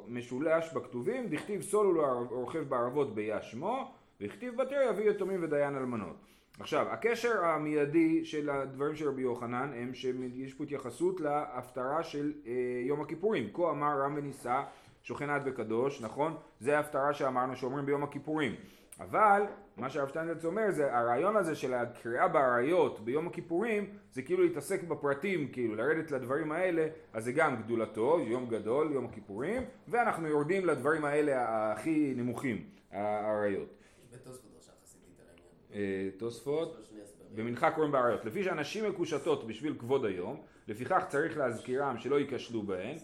משולש 0.07 0.73
בכתובים 0.73 1.29
דכתיב 1.29 1.61
סולו 1.61 2.27
רוכב 2.29 2.59
בערבות 2.69 3.15
ביה 3.15 3.41
שמו 3.41 3.91
וכתיב 4.21 4.61
בתרי 4.61 4.89
אבי 4.89 5.09
יתומים 5.09 5.43
ודיין 5.43 5.77
אלמנות. 5.77 6.15
עכשיו 6.59 6.87
הקשר 6.89 7.45
המיידי 7.45 8.25
של 8.25 8.49
הדברים 8.49 8.95
של 8.95 9.07
רבי 9.07 9.21
יוחנן 9.21 9.71
הם 9.75 9.93
שיש 9.93 10.53
פה 10.53 10.63
התייחסות 10.63 11.21
להפטרה 11.21 12.03
של 12.03 12.33
אה, 12.45 12.51
יום 12.85 13.01
הכיפורים 13.01 13.49
כה 13.53 13.69
אמר 13.69 14.01
רם 14.01 14.13
ונישא 14.17 14.61
שוכן 15.03 15.29
עד 15.29 15.41
וקדוש 15.45 16.01
נכון 16.01 16.35
זה 16.59 16.77
ההפטרה 16.77 17.13
שאמרנו 17.13 17.55
שאומרים 17.55 17.85
ביום 17.85 18.03
הכיפורים 18.03 18.55
אבל 18.99 19.41
מה 19.77 19.89
שהרב 19.89 20.07
שטיינזלץ 20.09 20.45
אומר 20.45 20.71
זה 20.71 20.97
הרעיון 20.97 21.35
הזה 21.35 21.55
של 21.55 21.73
הקריאה 21.73 22.27
באריות 22.27 23.05
ביום 23.05 23.27
הכיפורים 23.27 23.97
זה 24.11 24.21
כאילו 24.21 24.43
להתעסק 24.43 24.83
בפרטים 24.83 25.47
כאילו 25.51 25.75
לרדת 25.75 26.11
לדברים 26.11 26.51
האלה 26.51 26.87
אז 27.13 27.23
זה 27.23 27.31
גם 27.31 27.63
גדולתו 27.63 28.19
יום 28.19 28.49
גדול 28.49 28.91
יום 28.91 29.05
הכיפורים 29.05 29.63
ואנחנו 29.87 30.27
יורדים 30.27 30.65
לדברים 30.65 31.05
האלה 31.05 31.33
הכי 31.71 32.13
נמוכים 32.17 32.65
האריות. 32.91 33.69
אה, 35.73 36.09
תוספות? 36.17 36.89
במנחה 37.35 37.71
קוראים 37.71 37.91
באריות. 37.91 38.25
לפי 38.25 38.43
שאנשים 38.43 38.89
מקושטות 38.89 39.47
בשביל 39.47 39.75
כבוד 39.79 40.05
היום 40.05 40.41
לפיכך 40.67 41.03
צריך 41.07 41.37
להזכירם 41.37 41.97
שלא 41.97 42.19
ייכשלו 42.19 42.63
בהן 42.63 42.97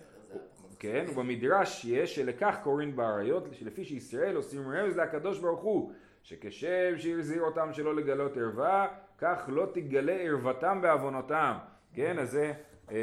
כן, 0.79 1.05
ובמדרש 1.09 1.85
יש 1.85 2.15
שלכך 2.15 2.55
קוראים 2.63 2.95
באריות, 2.95 3.43
שלפי 3.51 3.85
שישראל 3.85 4.35
עושים 4.35 4.71
רמז 4.71 4.97
לקדוש 4.97 5.39
ברוך 5.39 5.61
הוא, 5.61 5.91
שכשם 6.23 6.97
שהזהיר 6.97 7.41
אותם 7.41 7.73
שלא 7.73 7.95
לגלות 7.95 8.37
ערווה, 8.37 8.87
כך 9.17 9.45
לא 9.47 9.67
תגלה 9.73 10.13
ערוותם 10.13 10.81
בעוונותם. 10.81 11.57
כן, 11.93 12.19
אז 12.19 12.31
זה 12.31 12.53
אה, 12.91 12.95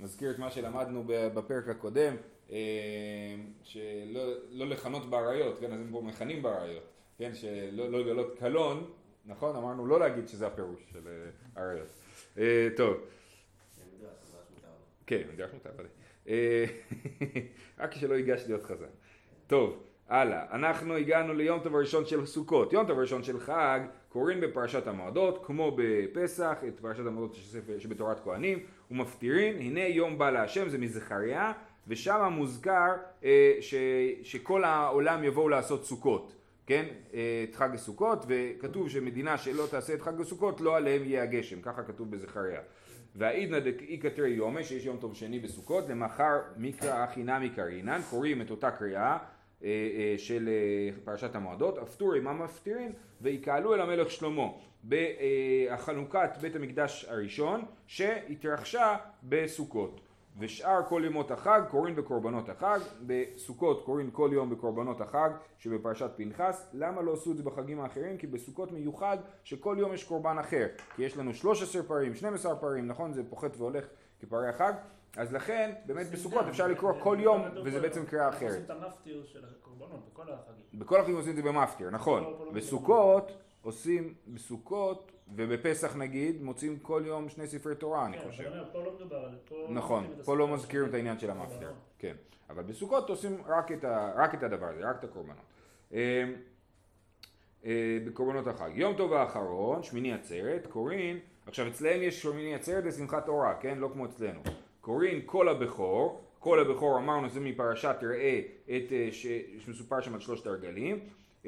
מזכיר 0.00 0.30
את 0.30 0.38
מה 0.38 0.50
שלמדנו 0.50 1.04
בפרק 1.06 1.68
הקודם, 1.68 2.16
אה, 2.50 2.56
שלא 3.62 4.32
לא 4.50 4.66
לכנות 4.66 5.10
באריות, 5.10 5.60
כן, 5.60 5.72
אז 5.72 5.80
הם 5.80 5.88
פה 5.92 6.00
מכנים 6.00 6.42
באריות, 6.42 6.84
כן, 7.18 7.34
שלא 7.34 7.90
לא 7.90 8.00
לגלות 8.00 8.38
קלון, 8.38 8.90
נכון? 9.26 9.56
אמרנו 9.56 9.86
לא 9.86 10.00
להגיד 10.00 10.28
שזה 10.28 10.46
הפירוש 10.46 10.80
של 10.92 11.08
אה, 11.08 11.62
אריות. 11.62 11.88
אה, 12.38 12.68
טוב. 12.76 12.96
כן, 15.06 15.22
מדרש 15.32 15.52
מותר. 15.52 15.70
אה, 15.70 15.84
רק 17.80 17.94
שלא 17.94 18.14
ייגש 18.14 18.44
להיות 18.46 18.62
חזן. 18.62 18.86
טוב, 19.46 19.82
הלאה. 20.08 20.44
אנחנו 20.52 20.96
הגענו 20.96 21.34
ליום 21.34 21.60
טוב 21.60 21.76
הראשון 21.76 22.06
של 22.06 22.26
סוכות. 22.26 22.72
יום 22.72 22.86
טוב 22.86 22.98
הראשון 22.98 23.22
של 23.22 23.40
חג 23.40 23.80
קוראים 24.08 24.40
בפרשת 24.40 24.86
המועדות, 24.86 25.46
כמו 25.46 25.76
בפסח, 25.76 26.56
את 26.68 26.80
פרשת 26.80 27.06
המועדות 27.06 27.36
שבתורת 27.78 28.20
כהנים, 28.24 28.58
ומפטירין, 28.90 29.56
הנה 29.56 29.80
יום 29.80 30.18
בא 30.18 30.30
להשם, 30.30 30.68
זה 30.68 30.78
מזכריה, 30.78 31.52
ושם 31.88 32.28
מוזכר 32.32 32.92
אה, 33.24 33.56
ש, 33.60 33.74
שכל 34.22 34.64
העולם 34.64 35.24
יבואו 35.24 35.48
לעשות 35.48 35.84
סוכות. 35.84 36.32
כן, 36.66 36.86
אה, 37.14 37.44
את 37.50 37.54
חג 37.54 37.74
הסוכות, 37.74 38.24
וכתוב 38.28 38.88
שמדינה 38.88 39.38
שלא 39.38 39.66
תעשה 39.70 39.94
את 39.94 40.02
חג 40.02 40.20
הסוכות, 40.20 40.60
לא 40.60 40.76
עליהם 40.76 41.04
יהיה 41.04 41.22
הגשם, 41.22 41.60
ככה 41.60 41.82
כתוב 41.82 42.10
בזכריה. 42.10 42.60
והעידנא 43.16 43.58
דאיקתרי 43.58 44.30
יומי, 44.30 44.64
שיש 44.64 44.84
יום 44.84 44.96
טוב 44.96 45.14
שני 45.14 45.38
בסוכות, 45.38 45.88
למחר 45.88 46.40
מקרא 46.56 47.02
הכי 47.02 47.22
נמי 47.22 47.50
קרינן, 47.50 48.00
קוראים 48.10 48.42
את 48.42 48.50
אותה 48.50 48.70
קריאה 48.70 49.18
אה, 49.64 49.68
אה, 49.68 50.14
של 50.18 50.48
אה, 50.48 50.96
פרשת 51.04 51.34
המועדות, 51.34 51.78
אפטורי 51.78 52.20
מה 52.20 52.32
מפטירין, 52.32 52.92
ויקהלו 53.20 53.74
אל 53.74 53.80
המלך 53.80 54.10
שלמה 54.10 54.46
בחנוכת 54.88 56.30
בית 56.40 56.56
המקדש 56.56 57.04
הראשון 57.08 57.64
שהתרחשה 57.86 58.96
בסוכות. 59.22 60.00
ושאר 60.38 60.82
כל 60.88 61.02
ימות 61.06 61.30
החג 61.30 61.62
קוראים 61.70 61.96
בקורבנות 61.96 62.48
החג, 62.48 62.78
בסוכות 63.06 63.84
קוראים 63.84 64.10
כל 64.10 64.30
יום 64.32 64.50
בקורבנות 64.50 65.00
החג 65.00 65.30
שבפרשת 65.58 66.10
פנחס, 66.16 66.68
למה 66.72 67.02
לא 67.02 67.12
עשו 67.12 67.32
את 67.32 67.36
זה 67.36 67.42
בחגים 67.42 67.80
האחרים? 67.80 68.18
כי 68.18 68.26
בסוכות 68.26 68.72
מיוחד 68.72 69.16
שכל 69.44 69.76
יום 69.78 69.94
יש 69.94 70.04
קורבן 70.04 70.38
אחר, 70.38 70.66
כי 70.96 71.02
יש 71.02 71.16
לנו 71.16 71.34
13 71.34 71.82
פרים, 71.82 72.14
12 72.14 72.56
פרים, 72.56 72.86
נכון? 72.86 73.12
זה 73.12 73.22
פוחת 73.30 73.56
והולך 73.56 73.84
כפרי 74.20 74.48
החג, 74.48 74.72
אז 75.16 75.32
לכן 75.32 75.72
באמת 75.86 76.06
בסוכות 76.12 76.46
אפשר 76.48 76.66
לקרוא 76.66 76.92
כל 77.02 77.16
יום 77.20 77.42
וזה 77.64 77.80
בעצם 77.80 78.06
קריאה 78.06 78.28
אחרת. 78.28 78.50
עושים 78.50 78.64
את 78.64 78.70
המפטיר 78.70 79.24
של 79.24 79.44
הקורבנות 79.44 80.08
בכל 80.12 80.22
החגים. 80.22 80.64
בכל 80.74 81.00
החגים 81.00 81.16
עושים 81.16 81.30
את 81.30 81.36
זה 81.36 81.42
במפטיר, 81.42 81.90
נכון. 81.90 82.24
בסוכות 82.54 83.32
עושים 83.62 84.14
בסוכות 84.26 85.11
ובפסח 85.34 85.96
נגיד 85.96 86.42
מוצאים 86.42 86.78
כל 86.78 87.02
יום 87.06 87.28
שני 87.28 87.46
ספרי 87.46 87.74
תורה 87.74 88.06
אני 88.06 88.18
כן, 88.18 88.24
חושב. 88.28 88.44
כן, 88.44 88.50
פה 88.72 88.84
לא 88.84 88.94
מדובר 88.96 89.16
על... 89.16 89.38
פה 89.48 89.66
נכון, 89.70 90.06
פה 90.24 90.36
לא 90.36 90.48
מזכירים 90.48 90.88
את 90.88 90.94
העניין 90.94 91.18
של 91.18 91.30
המפטר. 91.30 91.72
כן, 91.98 92.14
אבל 92.50 92.62
בסוכות 92.62 93.10
עושים 93.10 93.42
רק 93.46 94.34
את, 94.34 94.42
הדבר 94.42 94.66
הזה, 94.66 94.90
רק 94.90 94.96
את 94.98 95.04
הקורבנות. 95.04 95.36
אה, 95.92 96.24
אה, 97.64 97.98
בקורבנות 98.06 98.46
החג. 98.46 98.70
יום 98.74 98.96
טוב 98.96 99.12
האחרון, 99.12 99.82
שמיני 99.82 100.12
עצרת, 100.12 100.66
קוראים, 100.66 101.18
עכשיו 101.46 101.68
אצלם 101.68 102.02
יש 102.02 102.22
שמיני 102.22 102.54
עצרת 102.54 102.84
לשמחת 102.84 103.26
תורה, 103.26 103.54
כן? 103.60 103.78
לא 103.78 103.90
כמו 103.92 104.06
אצלנו. 104.06 104.40
קוראים 104.80 105.22
כל 105.22 105.48
הבכור, 105.48 106.20
כל 106.38 106.60
הבכור 106.60 106.98
אמרנו 106.98 107.28
זה 107.28 107.40
מפרשת 107.40 107.96
תראה 108.00 108.40
את, 108.64 108.92
אה, 108.92 109.08
שמסופר 109.58 110.00
שם 110.00 110.14
על 110.14 110.20
שלושת 110.20 110.46
הרגלים. 110.46 110.98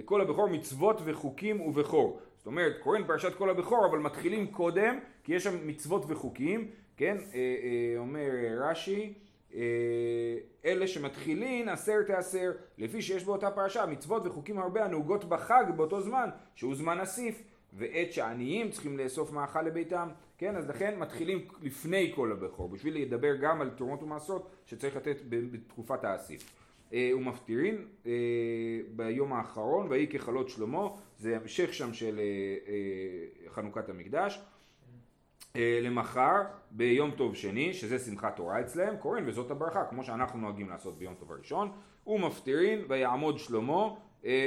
כל 0.04 0.20
הבכור 0.20 0.48
מצוות 0.48 1.00
וחוקים 1.04 1.60
ובכור. 1.60 2.20
זאת 2.44 2.46
אומרת, 2.46 2.76
קוראים 2.82 3.06
פרשת 3.06 3.34
כל 3.34 3.50
הבכור, 3.50 3.86
אבל 3.86 3.98
מתחילים 3.98 4.46
קודם, 4.46 4.98
כי 5.22 5.34
יש 5.34 5.44
שם 5.44 5.66
מצוות 5.66 6.04
וחוקים, 6.08 6.70
כן? 6.96 7.16
אה, 7.34 7.34
אה, 7.34 7.98
אומר 7.98 8.30
רש"י, 8.60 9.14
אה, 9.54 9.60
אלה 10.64 10.86
שמתחילין 10.86 11.68
עשר 11.68 12.02
תעשר, 12.06 12.52
לפי 12.78 13.02
שיש 13.02 13.24
באותה 13.24 13.50
פרשה 13.50 13.86
מצוות 13.86 14.26
וחוקים 14.26 14.58
הרבה 14.58 14.84
הנהוגות 14.84 15.24
בחג 15.24 15.64
באותו 15.76 16.00
זמן, 16.00 16.28
שהוא 16.54 16.74
זמן 16.74 17.00
אסיף, 17.00 17.42
ועת 17.72 18.12
שעניים 18.12 18.70
צריכים 18.70 18.98
לאסוף 18.98 19.32
מאכל 19.32 19.62
לביתם, 19.62 20.08
כן? 20.38 20.56
אז 20.56 20.68
לכן 20.68 20.98
מתחילים 20.98 21.48
לפני 21.62 22.12
כל 22.14 22.32
הבכור, 22.32 22.68
בשביל 22.68 23.02
לדבר 23.02 23.36
גם 23.36 23.60
על 23.60 23.70
תרומות 23.70 24.02
ומעשרות 24.02 24.50
שצריך 24.66 24.96
לתת 24.96 25.16
בתקופת 25.28 26.04
האסיף. 26.04 26.50
ומפטירין 26.92 27.86
ביום 28.96 29.32
האחרון, 29.32 29.86
ויהי 29.90 30.06
ככלות 30.06 30.48
שלמה, 30.48 30.88
זה 31.24 31.36
המשך 31.36 31.74
שם 31.74 31.94
של 31.94 32.18
אה, 32.18 32.24
אה, 32.68 33.50
חנוכת 33.50 33.88
המקדש. 33.88 34.40
אה, 35.56 35.80
למחר 35.82 36.42
ביום 36.70 37.10
טוב 37.10 37.34
שני, 37.34 37.74
שזה 37.74 37.98
שמחת 37.98 38.36
תורה 38.36 38.60
אצלם, 38.60 38.96
קוראים 38.96 39.24
וזאת 39.28 39.50
הברכה, 39.50 39.84
כמו 39.84 40.04
שאנחנו 40.04 40.38
נוהגים 40.40 40.68
לעשות 40.68 40.98
ביום 40.98 41.14
טוב 41.14 41.32
הראשון, 41.32 41.72
ומפטירין 42.06 42.84
ויעמוד 42.88 43.38
שלמה, 43.38 43.88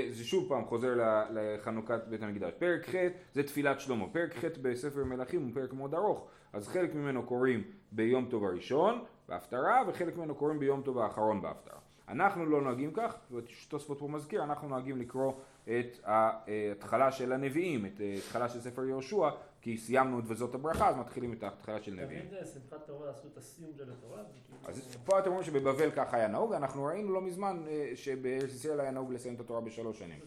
זה 0.10 0.24
שוב 0.24 0.50
פעם 0.50 0.66
חוזר 0.66 0.94
לחנוכת 1.34 2.00
בית 2.10 2.24
המקדש. 2.24 2.54
פרק 2.60 2.90
ח' 2.90 2.96
זה 3.34 3.44
תפילת 3.44 3.80
שלמה, 3.80 4.08
פרק 4.08 4.36
ח' 4.36 4.46
בספר 4.62 5.04
מלכים 5.04 5.44
הוא 5.44 5.52
פרק 5.54 5.74
מאוד 5.74 5.94
ארוך, 5.94 6.28
אז 6.54 6.68
חלק 6.68 6.96
ממנו 6.96 7.24
קוראים 7.24 7.64
ביום 7.92 8.26
טוב 8.30 8.46
הראשון 8.46 9.04
בהפטרה, 9.30 9.82
וחלק 9.88 10.18
ממנו 10.18 10.36
קוראים 10.36 10.60
ביום 10.60 10.82
טוב 10.82 10.98
האחרון 10.98 11.42
בהפטרה. 11.42 11.80
אנחנו 12.10 12.46
לא 12.46 12.62
נוהגים 12.62 12.92
כך, 12.94 13.18
ותוספות 13.32 14.00
פה 14.00 14.08
מזכיר, 14.08 14.44
אנחנו 14.44 14.68
נוהגים 14.68 14.98
לקרוא 14.98 15.34
את 15.70 16.00
ההתחלה 16.04 17.12
של 17.12 17.32
הנביאים, 17.34 17.86
את 17.86 18.00
ההתחלה 18.00 18.50
של 18.50 18.60
ספר 18.60 18.86
יהושע, 18.86 19.30
כי 19.62 19.78
סיימנו 19.78 20.20
את 20.20 20.24
וזאת 20.28 20.56
הברכה, 20.56 20.90
אז 20.90 20.96
מתחילים 20.98 21.34
את 21.34 21.44
ההתחלה 21.44 21.82
של 21.82 21.94
נביאים. 21.94 22.22
אם 22.26 22.30
זה 22.30 22.46
שמחת 22.46 22.88
תורה, 22.88 23.10
עשו 23.10 23.28
את 23.34 23.38
הסיום 23.38 23.72
של 23.78 23.92
התורה? 23.92 24.18
כאילו- 24.18 24.58
אז 24.70 24.98
פה 25.06 25.20
אתם 25.20 25.30
רואים 25.30 25.44
שבבבל 25.44 25.92
ככה 25.92 26.18
היה 26.18 26.28
נהוג, 26.28 26.54
אנחנו 26.54 26.84
ראינו 26.84 27.14
לא 27.14 27.22
מזמן 27.22 27.64
אה, 27.68 27.92
שבארץ 27.96 28.54
ישראל 28.54 28.80
היה 28.80 28.92
נהוג 28.92 29.14
לסיים 29.14 29.36
את 29.36 29.40
התורה 29.40 29.62
בשלוש 29.62 30.00
שנים. 30.00 30.20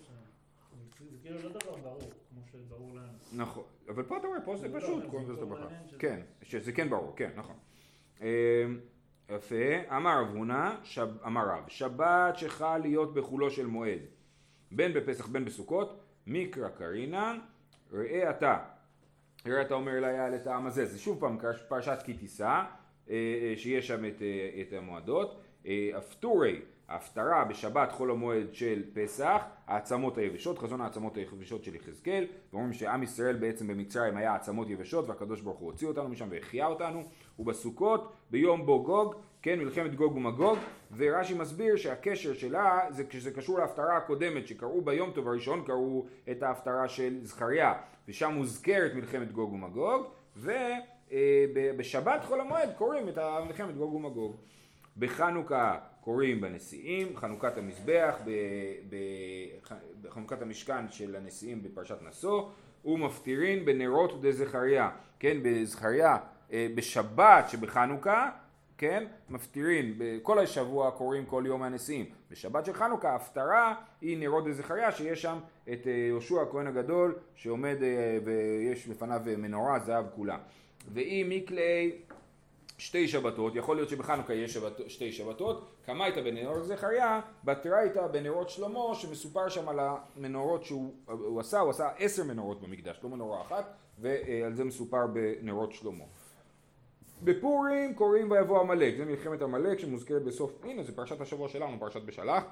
זה 1.10 1.16
כאילו 1.22 1.36
לא 1.42 1.48
דבר 1.48 1.76
ברור, 1.82 1.98
כמו 2.00 2.40
שברור 2.52 2.94
לנו. 2.94 3.12
נכון, 3.32 3.64
אבל 3.88 4.02
פה 4.02 4.16
אתה 4.16 4.26
רואה, 4.26 4.40
פה 4.40 4.56
זה 4.56 4.68
לא, 4.68 4.80
פשוט, 4.80 5.04
קוראים 5.10 5.30
לזה 5.30 5.44
ברכה. 5.44 5.66
כן, 5.98 6.20
שזה 6.42 6.72
כן 6.72 6.90
ברור, 6.90 7.12
כן, 7.16 7.30
נכון. 7.36 7.56
אמ, 8.20 8.26
יפה, 9.28 9.96
אמר 9.96 10.20
רב 10.22 10.28
הונא, 10.36 10.74
אמר 11.26 11.48
רב, 11.48 11.68
שבת 11.68 12.36
שחל 12.38 12.78
להיות 12.78 13.14
בחולו 13.14 13.50
של 13.50 13.66
מועד. 13.66 14.00
בין 14.70 14.92
בפסח 14.92 15.26
בין 15.26 15.44
בסוכות, 15.44 16.00
מקרא 16.26 16.68
קרינן, 16.68 17.38
ראה 17.92 18.30
אתה. 18.30 18.58
ראה 19.46 19.62
אתה 19.62 19.74
אומר 19.74 19.98
אליי 19.98 20.18
על 20.18 20.34
העם 20.46 20.66
הזה, 20.66 20.86
זה 20.86 20.98
שוב 20.98 21.20
פעם 21.20 21.38
פרשת 21.68 21.98
כי 22.04 22.14
תישא, 22.14 22.44
אה, 22.44 22.64
אה, 23.10 23.52
שיש 23.56 23.88
שם 23.88 24.04
את, 24.04 24.22
אה, 24.22 24.62
את 24.62 24.72
המועדות. 24.72 25.40
אפטורי, 25.98 26.60
ההפטרה 26.88 27.44
בשבת 27.44 27.92
חול 27.92 28.10
המועד 28.10 28.54
של 28.54 28.82
פסח, 28.92 29.42
העצמות 29.66 30.18
היבשות, 30.18 30.58
חזון 30.58 30.80
העצמות 30.80 31.16
היבשות 31.16 31.64
של 31.64 31.74
יחזקאל, 31.74 32.26
ואומרים 32.52 32.72
שעם 32.72 33.02
ישראל 33.02 33.36
בעצם 33.36 33.66
במצרים 33.66 34.16
היה 34.16 34.34
עצמות 34.34 34.70
יבשות 34.70 35.08
והקדוש 35.08 35.40
ברוך 35.40 35.58
הוא 35.58 35.70
הוציא 35.70 35.88
אותנו 35.88 36.08
משם 36.08 36.28
והחיה 36.30 36.66
אותנו, 36.66 37.02
ובסוכות 37.40 38.12
ביום 38.30 38.66
בו 38.66 38.82
גוג 38.82 39.14
כן, 39.42 39.58
מלחמת 39.58 39.94
גוג 39.94 40.16
ומגוג, 40.16 40.58
ורש"י 40.96 41.34
מסביר 41.34 41.76
שהקשר 41.76 42.34
שלה 42.34 42.80
זה 42.90 43.04
כשזה 43.04 43.30
קשור 43.30 43.58
להפטרה 43.58 43.96
הקודמת 43.96 44.46
שקראו 44.46 44.82
ביום 44.82 45.10
טוב 45.10 45.28
הראשון 45.28 45.62
קראו 45.66 46.06
את 46.30 46.42
ההפטרה 46.42 46.88
של 46.88 47.18
זכריה 47.22 47.74
ושם 48.08 48.32
מוזכרת 48.32 48.94
מלחמת 48.94 49.32
גוג 49.32 49.52
ומגוג 49.52 50.06
ובשבת 50.36 52.24
חול 52.24 52.40
המועד 52.40 52.70
קוראים 52.78 53.08
את 53.08 53.18
מלחמת 53.46 53.76
גוג 53.76 53.94
ומגוג. 53.94 54.36
בחנוכה 54.96 55.78
קוראים 56.00 56.40
בנשיאים, 56.40 57.16
חנוכת 57.16 57.58
המזבח, 57.58 58.16
בחנוכת 60.02 60.42
המשכן 60.42 60.88
של 60.88 61.16
הנשיאים 61.16 61.62
בפרשת 61.62 61.98
נשוא 62.08 62.42
ומפטירין 62.84 63.64
בנרות 63.64 64.20
דזכריה, 64.20 64.90
כן, 65.18 65.38
בזכריה, 65.42 66.12
אה, 66.12 66.18
בשבת 66.50 67.48
שבחנוכה 67.48 68.30
כן? 68.80 69.04
מפטירין, 69.28 69.94
בכל 69.98 70.38
השבוע 70.38 70.90
קוראים 70.90 71.26
כל 71.26 71.42
יום 71.46 71.62
הנשיאים. 71.62 72.06
בשבת 72.30 72.64
של 72.66 72.72
חנוכה 72.72 73.10
ההפטרה 73.10 73.74
היא 74.00 74.18
נרות 74.18 74.44
דזכריה 74.44 74.92
שיש 74.92 75.22
שם 75.22 75.38
את 75.72 75.86
אה, 75.86 75.92
יהושע 75.92 76.42
הכהן 76.42 76.66
הגדול 76.66 77.14
שעומד 77.34 77.76
אה, 77.82 78.18
ויש 78.24 78.88
לפניו 78.88 79.20
מנורה 79.38 79.78
זהב 79.78 80.04
כולה. 80.14 80.38
ואם 80.92 81.26
מקלי 81.30 81.92
שתי 82.78 83.08
שבתות, 83.08 83.56
יכול 83.56 83.76
להיות 83.76 83.88
שבחנוכה 83.88 84.34
יש 84.34 84.54
שבת, 84.54 84.72
שתי 84.90 85.12
שבתות, 85.12 85.70
כמה 85.86 86.04
הייתה 86.04 86.22
בנרות 86.22 86.64
זכריה, 86.64 87.20
בתרה 87.44 87.78
הייתה 87.78 88.08
בנרות 88.08 88.50
שלמה 88.50 88.94
שמסופר 88.94 89.48
שם 89.48 89.68
על 89.68 89.78
המנורות 89.80 90.64
שהוא 90.64 91.40
עשה, 91.40 91.60
הוא 91.60 91.70
עשה 91.70 91.88
עשר 91.98 92.24
מנורות 92.24 92.62
במקדש, 92.62 93.00
לא 93.02 93.10
מנורה 93.10 93.42
אחת, 93.42 93.74
ועל 93.98 94.54
זה 94.54 94.64
מסופר 94.64 95.06
בנרות 95.06 95.72
שלמה. 95.72 96.04
בפורים 97.24 97.94
קוראים 97.94 98.30
ויבוא 98.30 98.60
עמלק, 98.60 98.96
זה 98.96 99.04
מלחמת 99.04 99.42
עמלק 99.42 99.78
שמוזכרת 99.78 100.22
בסוף, 100.22 100.52
הנה 100.64 100.82
זה 100.82 100.96
פרשת 100.96 101.20
השבוע 101.20 101.48
שלנו, 101.48 101.80
פרשת 101.80 102.02
בשלח. 102.02 102.44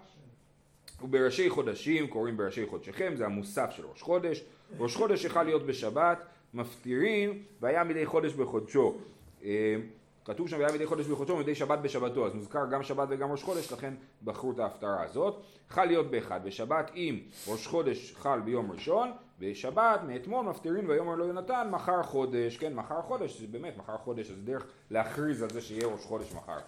ובראשי 1.02 1.50
חודשים 1.50 2.06
קוראים 2.06 2.36
בראשי 2.36 2.66
חודשיכם, 2.66 3.12
זה 3.16 3.26
המוסף 3.26 3.70
של 3.70 3.86
ראש 3.86 4.02
חודש. 4.02 4.44
ראש 4.78 4.96
חודש 4.96 5.24
יכל 5.24 5.42
להיות 5.42 5.66
בשבת, 5.66 6.24
מפטירים, 6.54 7.42
והיה 7.60 7.84
מדי 7.84 8.06
חודש 8.06 8.32
בחודשו. 8.32 8.98
אה, 9.44 9.76
כתוב 10.24 10.48
שם 10.48 10.56
והיה 10.58 10.74
מדי 10.74 10.86
חודש 10.86 11.06
בחודשו 11.06 11.32
ומדי 11.32 11.54
שבת 11.54 11.78
בשבתו, 11.78 12.26
אז 12.26 12.34
מוזכר 12.34 12.66
גם 12.70 12.82
שבת 12.82 13.08
וגם 13.10 13.30
ראש 13.30 13.42
חודש, 13.42 13.72
לכן 13.72 13.94
בחרו 14.24 14.52
את 14.52 14.58
ההפטרה 14.58 15.02
הזאת. 15.02 15.42
חל 15.68 15.84
להיות 15.84 16.10
באחד, 16.10 16.40
בשבת 16.44 16.90
אם 16.94 17.18
ראש 17.48 17.66
חודש 17.66 18.14
חל 18.16 18.40
ביום 18.40 18.70
ראשון, 18.70 19.10
בשבת 19.38 20.00
מאתמול 20.06 20.46
מפטירין 20.46 20.90
ויאמר 20.90 21.14
לו 21.14 21.26
יונתן 21.26 21.68
מחר 21.70 22.02
חודש, 22.02 22.56
כן 22.56 22.74
מחר 22.74 23.02
חודש, 23.02 23.40
זה 23.40 23.46
באמת 23.46 23.76
מחר 23.76 23.98
חודש, 23.98 24.26
זה 24.26 24.42
דרך 24.42 24.66
להכריז 24.90 25.42
על 25.42 25.50
זה 25.50 25.60
שיהיה 25.60 25.86
ראש 25.86 26.04
חודש 26.04 26.32
מחר. 26.32 26.58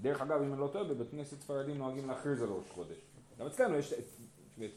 דרך 0.00 0.20
אגב 0.20 0.42
אם 0.42 0.52
אני 0.52 0.60
לא 0.60 0.68
טועה 0.72 0.84
בבית 0.84 1.10
כנסת 1.10 1.40
ספרדים 1.40 1.78
נוהגים 1.78 2.08
להכריז 2.08 2.42
על 2.42 2.48
ראש 2.48 2.70
חודש. 2.70 2.96
גם 3.38 3.46
אצלנו 3.46 3.76
יש 3.76 3.94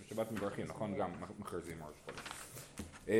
שבת 0.10 0.32
מברכים, 0.32 0.66
נכון? 0.68 0.96
גם 0.96 1.10
מכריזים 1.40 1.78
ראש 1.88 1.96
חודש. 2.06 2.20
אמ, 3.08 3.14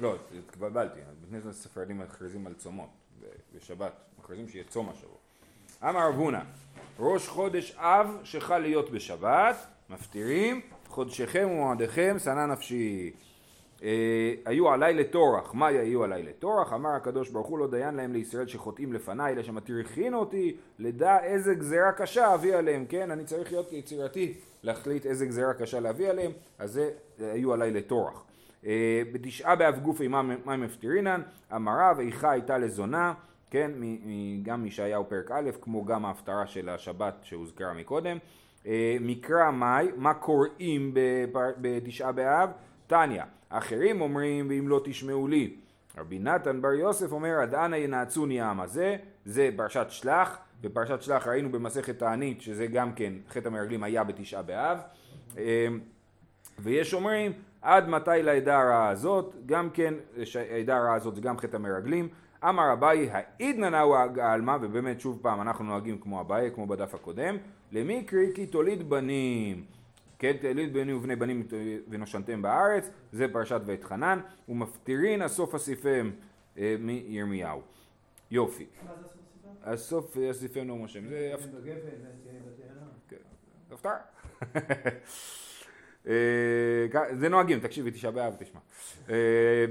לא, 0.00 0.16
התבלבלתי, 0.38 1.00
בבית 1.00 1.30
כנסת 1.30 1.52
ספרדים 1.52 1.98
מכריזים 1.98 2.46
על 2.46 2.54
צומות, 2.54 2.88
בשבת 3.54 3.92
מכריזים 4.18 4.48
שיהיה 4.48 4.64
צום 4.64 4.88
השבוע. 4.88 5.16
אמר 5.82 6.08
רב 6.08 6.44
ראש 6.98 7.28
חודש 7.28 7.74
אב 7.76 8.20
שחל 8.24 8.58
להיות 8.58 8.90
בשבת, 8.90 9.56
מפטירים 9.90 10.60
חודשיכם 10.96 11.48
ומועדיכם 11.50 12.16
שנא 12.18 12.46
נפשי. 12.46 13.10
אה, 13.82 14.34
היו 14.44 14.70
עליי 14.70 14.94
לטורח, 14.94 15.54
מה 15.54 15.66
היו 15.66 16.04
עליי 16.04 16.22
לטורח? 16.22 16.72
אמר 16.72 16.90
הקדוש 16.90 17.30
ברוך 17.30 17.46
הוא 17.46 17.58
לא 17.58 17.66
דיין 17.66 17.94
להם 17.94 18.12
לישראל 18.12 18.46
שחוטאים 18.46 18.92
לפניי, 18.92 19.32
אלא 19.32 19.42
שמטריחין 19.42 20.14
אותי, 20.14 20.56
לדע 20.78 21.24
איזה 21.24 21.54
גזירה 21.54 21.92
קשה 21.92 22.34
אביא 22.34 22.56
עליהם, 22.56 22.86
כן? 22.88 23.10
אני 23.10 23.24
צריך 23.24 23.52
להיות 23.52 23.72
יצירתי, 23.72 24.34
להחליט 24.62 25.06
איזה 25.06 25.26
גזירה 25.26 25.54
קשה 25.54 25.80
להביא 25.80 26.08
עליהם, 26.08 26.32
אז 26.58 26.72
זה 26.72 26.90
היו 27.18 27.52
עליי 27.52 27.70
לטורח. 27.70 28.24
אה, 28.66 29.02
בתשעה 29.12 29.56
באב 29.56 29.78
גופי 29.78 30.08
מים 30.08 30.60
מפטירינן, 30.60 31.22
המרה 31.50 31.92
ואיכה 31.96 32.30
הייתה 32.30 32.58
לזונה, 32.58 33.14
כן? 33.50 33.70
גם 34.42 34.62
מישעיהו 34.62 35.08
פרק 35.08 35.30
א', 35.30 35.50
כמו 35.60 35.84
גם 35.84 36.04
ההפטרה 36.04 36.46
של 36.46 36.68
השבת 36.68 37.14
שהוזכרה 37.22 37.72
מקודם. 37.72 38.18
אה, 38.66 38.96
מקרא 39.00 39.50
מאי, 39.50 39.88
מה 39.96 40.14
קוראים 40.14 40.94
בתשעה 41.60 42.12
באב? 42.12 42.50
תניא, 42.86 43.22
אחרים 43.48 44.00
אומרים 44.00 44.46
ואם 44.48 44.68
לא 44.68 44.80
תשמעו 44.84 45.28
לי. 45.28 45.56
רבי 45.98 46.18
נתן 46.18 46.62
בר 46.62 46.72
יוסף 46.72 47.12
אומר 47.12 47.40
עד 47.42 47.54
אנה 47.54 47.76
ינעצוני 47.76 48.40
העם 48.40 48.60
הזה, 48.60 48.96
זה 49.24 49.50
פרשת 49.56 49.86
שלח, 49.88 50.38
בפרשת 50.60 51.02
שלח 51.02 51.26
ראינו 51.26 51.52
במסכת 51.52 51.98
תענית 51.98 52.40
שזה 52.40 52.66
גם 52.66 52.92
כן 52.92 53.12
חטא 53.28 53.48
המרגלים 53.48 53.82
היה 53.82 54.04
בתשעה 54.04 54.42
באב. 54.42 54.78
אה, 55.38 55.68
ויש 56.58 56.94
אומרים 56.94 57.32
עד 57.62 57.88
מתי 57.88 58.22
לעדה 58.22 58.60
הרעה 58.60 58.88
הזאת, 58.88 59.34
גם 59.46 59.70
כן 59.70 59.94
העדה 60.50 60.76
הרעה 60.76 60.94
הזאת 60.94 61.14
זה 61.14 61.20
גם 61.20 61.38
חטא 61.38 61.56
המרגלים 61.56 62.08
אמר 62.44 62.72
אביי 62.72 63.10
העידנא 63.10 63.68
נאו 63.68 63.96
עלמא 64.22 64.56
ובאמת 64.60 65.00
שוב 65.00 65.18
פעם 65.22 65.40
אנחנו 65.40 65.64
נוהגים 65.64 65.98
כמו 65.98 66.20
אביי 66.20 66.50
כמו 66.54 66.66
בדף 66.66 66.94
הקודם. 66.94 67.36
למקרי 67.72 68.32
כי 68.34 68.46
תוליד 68.46 68.90
בנים? 68.90 69.64
כן 70.18 70.36
תוליד 70.40 70.72
בנים 70.72 70.96
ובני 70.96 71.16
בנים 71.16 71.46
ונושנתם 71.88 72.42
בארץ. 72.42 72.90
זה 73.12 73.28
פרשת 73.32 73.60
ואתחנן 73.66 74.20
ומפטירין 74.48 75.22
הסוף 75.22 75.54
אסיפם 75.54 76.10
אה, 76.58 76.76
מירמיהו. 76.78 77.60
יופי. 78.30 78.66
מה 78.86 78.92
זה 79.00 79.06
הסוף 79.62 80.16
הסוף 80.16 80.16
אסיפם 80.30 80.60
נאום 80.60 80.84
השם 80.84 81.08
זה 81.08 81.32
הפטר 81.34 81.60
אה, 84.54 84.60
זה 87.18 87.28
נוהגים, 87.28 87.60
תקשיבי, 87.60 87.90
תשעה 87.90 88.10
באב, 88.10 88.34
תשמע. 88.38 88.60
אה, 89.10 89.14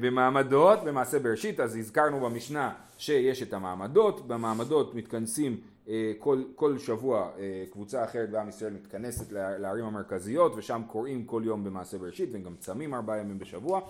במעמדות, 0.01 0.83
במעשה 0.83 1.19
בראשית, 1.19 1.59
אז 1.59 1.75
הזכרנו 1.75 2.19
במשנה 2.19 2.73
שיש 2.97 3.43
את 3.43 3.53
המעמדות, 3.53 4.27
במעמדות 4.27 4.95
מתכנסים 4.95 5.57
אה, 5.87 6.11
כל, 6.19 6.43
כל 6.55 6.77
שבוע 6.77 7.29
קבוצה 7.71 8.03
אחרת 8.03 8.29
בעם 8.29 8.49
ישראל 8.49 8.73
מתכנסת 8.73 9.31
לערים 9.31 9.85
המרכזיות 9.85 10.53
ושם 10.55 10.81
קוראים 10.87 11.25
כל 11.25 11.41
יום 11.45 11.63
במעשה 11.63 11.97
בראשית 11.97 12.29
והם 12.31 12.43
גם 12.43 12.55
צמים 12.59 12.93
ארבעה 12.93 13.17
ימים 13.17 13.39
בשבוע. 13.39 13.81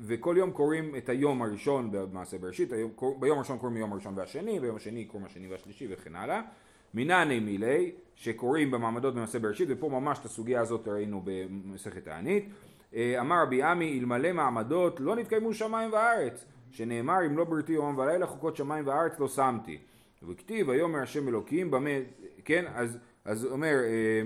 וכל 0.00 0.34
יום 0.38 0.50
קוראים 0.50 0.96
את 0.96 1.08
היום 1.08 1.42
הראשון 1.42 1.90
במעשה 1.92 2.38
בראשית, 2.38 2.68
ביום 3.18 3.38
הראשון 3.38 3.58
קוראים 3.58 3.74
ביום 3.74 3.92
הראשון 3.92 4.14
והשני, 4.16 4.60
ביום 4.60 4.76
השני 4.76 5.04
קוראים 5.04 5.26
השני 5.26 5.48
והשלישי 5.48 5.86
וכן 5.90 6.16
הלאה 6.16 6.40
מנעני 6.94 7.40
מילי, 7.40 7.92
שקוראים 8.14 8.70
במעמדות 8.70 9.14
במעשה 9.14 9.38
בראשית, 9.38 9.68
ופה 9.70 9.88
ממש 9.88 10.18
את 10.18 10.24
הסוגיה 10.24 10.60
הזאת 10.60 10.88
ראינו 10.88 11.22
במסכת 11.24 12.04
תענית. 12.04 12.48
אה, 12.94 13.20
אמר 13.20 13.42
רבי 13.42 13.62
עמי, 13.62 13.98
אלמלא 13.98 14.32
מעמדות 14.32 15.00
לא 15.00 15.16
נתקיימו 15.16 15.54
שמיים 15.54 15.92
וארץ, 15.92 16.44
שנאמר 16.70 17.26
אם 17.26 17.38
לא 17.38 17.44
בריתי 17.44 17.72
יומם 17.72 17.98
ולילה 17.98 18.26
חוקות 18.26 18.56
שמיים 18.56 18.86
וארץ 18.86 19.20
לא 19.20 19.28
שמתי. 19.28 19.78
וכתיב 20.28 20.68
ויאמר 20.68 20.98
השם 20.98 21.28
אלוקים 21.28 21.70
במה, 21.70 21.90
כן, 22.44 22.64
אז, 22.74 22.98
אז 23.24 23.44
אומר 23.44 23.74
אה, 23.84 24.22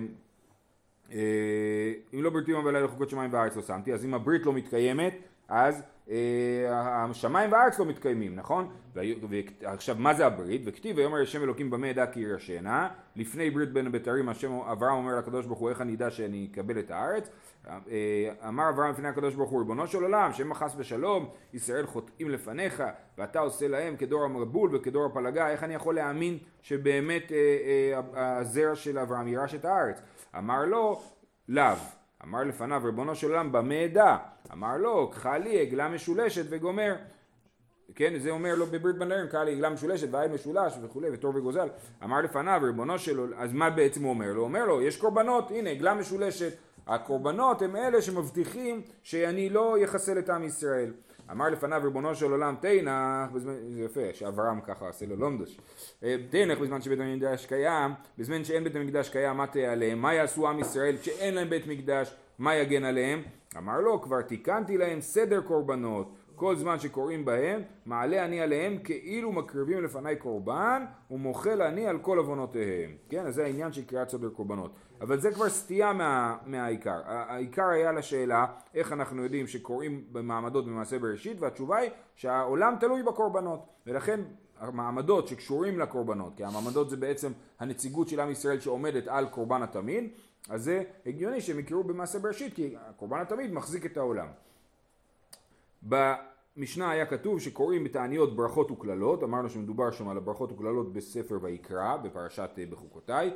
אה, 1.12 1.92
אם 2.14 2.22
לא 2.22 2.30
בריתי 2.30 2.50
יומם 2.50 2.66
ולילה 2.66 2.88
חוקות 2.88 3.10
שמיים 3.10 3.32
וארץ 3.32 3.56
לא 3.56 3.62
שמתי, 3.62 3.92
אז 3.92 4.04
אם 4.04 4.14
הברית 4.14 4.46
לא 4.46 4.52
מתקיימת, 4.52 5.14
אז 5.48 5.82
השמיים 6.10 7.52
והארץ 7.52 7.78
לא 7.78 7.86
מתקיימים, 7.86 8.36
נכון? 8.36 8.68
ועכשיו 8.94 9.96
מה 9.98 10.14
זה 10.14 10.26
הברית? 10.26 10.62
וכתיב 10.64 10.96
ויאמר 10.98 11.22
השם 11.22 11.42
אלוקים 11.42 11.70
במה 11.70 11.90
אדע 11.90 12.06
כי 12.06 12.20
ירשנה. 12.20 12.88
לפני 13.16 13.50
ברית 13.50 13.72
בין 13.72 13.86
הבתרים 13.86 14.28
השם 14.28 14.52
אברהם 14.52 14.94
אומר 14.94 15.18
לקדוש 15.18 15.46
ברוך 15.46 15.58
הוא 15.58 15.70
איך 15.70 15.80
אני 15.80 15.94
אדע 15.94 16.10
שאני 16.10 16.48
אקבל 16.52 16.78
את 16.78 16.90
הארץ? 16.90 17.28
אה, 17.68 17.78
אמר 18.48 18.68
אברהם 18.68 18.90
לפני 18.90 19.08
הקדוש 19.08 19.34
ברוך 19.34 19.50
הוא 19.50 19.58
ריבונו 19.58 19.86
של 19.86 20.02
עולם 20.02 20.32
שמא 20.32 20.54
חס 20.54 20.74
ושלום 20.76 21.28
ישראל 21.52 21.86
חוטאים 21.86 22.30
לפניך 22.30 22.82
ואתה 23.18 23.38
עושה 23.38 23.68
להם 23.68 23.96
כדור 23.96 24.24
המבול 24.24 24.76
וכדור 24.76 25.06
הפלגה. 25.06 25.50
איך 25.50 25.64
אני 25.64 25.74
יכול 25.74 25.94
להאמין 25.94 26.38
שבאמת 26.62 27.32
אה, 27.32 28.00
הזרע 28.14 28.74
של 28.74 28.98
אברהם 28.98 29.28
יירש 29.28 29.54
את 29.54 29.64
הארץ? 29.64 30.00
אמר 30.38 30.64
לו 30.64 31.02
לאו 31.48 31.76
אמר 32.24 32.44
לפניו 32.44 32.82
ריבונו 32.84 33.14
של 33.14 33.30
עולם 33.30 33.52
במה 33.52 33.84
אדע 33.84 34.16
אמר 34.52 34.76
לו, 34.76 35.10
קחה 35.10 35.38
לי 35.38 35.60
עגלה 35.60 35.88
משולשת 35.88 36.44
וגומר. 36.48 36.94
כן, 37.94 38.18
זה 38.18 38.30
אומר 38.30 38.54
לו 38.54 38.66
בברית 38.66 38.96
בנרים, 38.96 39.26
קחה 39.26 39.44
לי 39.44 39.52
עגלה 39.52 39.70
משולשת 39.70 40.08
ועין 40.10 40.32
משולש 40.32 40.74
וכולי, 40.82 41.08
ותור 41.12 41.36
וגוזל. 41.36 41.68
אמר 42.04 42.20
לפניו, 42.20 42.60
ריבונו 42.64 42.98
שלו, 42.98 43.26
אז 43.36 43.52
מה 43.52 43.70
בעצם 43.70 44.02
הוא 44.02 44.10
אומר 44.10 44.32
לו? 44.32 44.42
אומר 44.42 44.64
לו, 44.64 44.82
יש 44.82 44.96
קורבנות, 44.96 45.50
הנה 45.50 45.70
עגלה 45.70 45.94
משולשת. 45.94 46.52
הקורבנות 46.86 47.62
הם 47.62 47.76
אלה 47.76 48.02
שמבטיחים 48.02 48.82
שאני 49.02 49.50
לא 49.50 49.78
יחסל 49.78 50.18
את 50.18 50.30
עם 50.30 50.44
ישראל. 50.44 50.92
אמר 51.32 51.48
לפניו 51.48 51.80
ריבונו 51.84 52.14
של 52.14 52.30
עולם 52.30 52.54
תנח, 52.60 53.30
בזמן, 53.32 53.54
זה 53.68 53.82
יפה, 53.82 54.00
שאברהם 54.12 54.60
ככה 54.60 54.86
עושה 54.86 55.06
לו 55.06 55.16
לומדוש. 55.16 55.58
אה, 56.02 56.16
תנח 56.30 56.58
בזמן 56.58 56.82
שבית 56.82 57.00
המקדש 57.00 57.46
קיים, 57.46 57.92
בזמן 58.18 58.44
שאין 58.44 58.64
בית 58.64 58.76
המקדש 58.76 59.08
קיים, 59.08 59.36
מה 59.36 59.46
תהיה 59.46 59.72
עליהם? 59.72 59.98
מה 59.98 60.14
יעשו 60.14 60.48
עם 60.48 60.58
ישראל 60.58 60.96
כשאין 60.96 61.34
להם 61.34 61.50
בית 61.50 61.66
מקדש? 61.66 62.14
מה 62.38 62.54
יגן 62.54 62.84
עליהם? 62.84 63.22
אמר 63.56 63.80
לו, 63.80 64.02
כבר 64.02 64.22
תיקנתי 64.22 64.78
להם 64.78 65.00
סדר 65.00 65.40
קורבנות, 65.40 66.12
כל 66.34 66.56
זמן 66.56 66.78
שקוראים 66.78 67.24
בהם, 67.24 67.62
מעלה 67.86 68.24
אני 68.24 68.40
עליהם 68.40 68.78
כאילו 68.84 69.32
מקריבים 69.32 69.84
לפניי 69.84 70.16
קורבן, 70.16 70.84
ומוחל 71.10 71.62
אני 71.62 71.86
על 71.86 71.98
כל 71.98 72.18
עוונותיהם. 72.18 72.90
כן, 73.08 73.26
אז 73.26 73.34
זה 73.34 73.44
העניין 73.44 73.72
של 73.72 73.84
קריאת 73.84 74.08
סדר 74.08 74.28
קורבנות. 74.28 74.72
אבל 75.02 75.20
זה 75.20 75.30
כבר 75.30 75.48
סטייה 75.48 75.92
מה, 75.92 76.36
מהעיקר. 76.46 77.00
העיקר 77.06 77.68
היה 77.68 77.92
לשאלה, 77.92 78.46
איך 78.74 78.92
אנחנו 78.92 79.22
יודעים 79.22 79.46
שקוראים 79.46 80.04
במעמדות 80.12 80.66
במעשה 80.66 80.98
בראשית, 80.98 81.40
והתשובה 81.40 81.76
היא 81.76 81.90
שהעולם 82.14 82.74
תלוי 82.80 83.02
בקורבנות. 83.02 83.60
ולכן 83.86 84.20
המעמדות 84.58 85.28
שקשורים 85.28 85.78
לקורבנות, 85.78 86.32
כי 86.36 86.44
המעמדות 86.44 86.90
זה 86.90 86.96
בעצם 86.96 87.32
הנציגות 87.60 88.08
של 88.08 88.20
עם 88.20 88.30
ישראל 88.30 88.60
שעומדת 88.60 89.08
על 89.08 89.28
קורבן 89.28 89.62
התמיד, 89.62 90.10
אז 90.50 90.64
זה 90.64 90.82
הגיוני 91.06 91.40
שהם 91.40 91.58
יקראו 91.58 91.84
במעשה 91.84 92.18
בראשית, 92.18 92.54
כי 92.54 92.74
קורבן 92.96 93.20
התמיד 93.20 93.52
מחזיק 93.52 93.86
את 93.86 93.96
העולם. 93.96 94.26
במשנה 95.82 96.90
היה 96.90 97.06
כתוב 97.06 97.40
שקוראים 97.40 97.84
בתעניות 97.84 98.36
ברכות 98.36 98.70
וקללות, 98.70 99.22
אמרנו 99.22 99.50
שמדובר 99.50 99.90
שם 99.90 100.08
על 100.08 100.16
הברכות 100.16 100.52
וקללות 100.52 100.92
בספר 100.92 101.38
ויקרא, 101.42 101.96
בפרשת 101.96 102.50
בחוקותיי, 102.70 103.30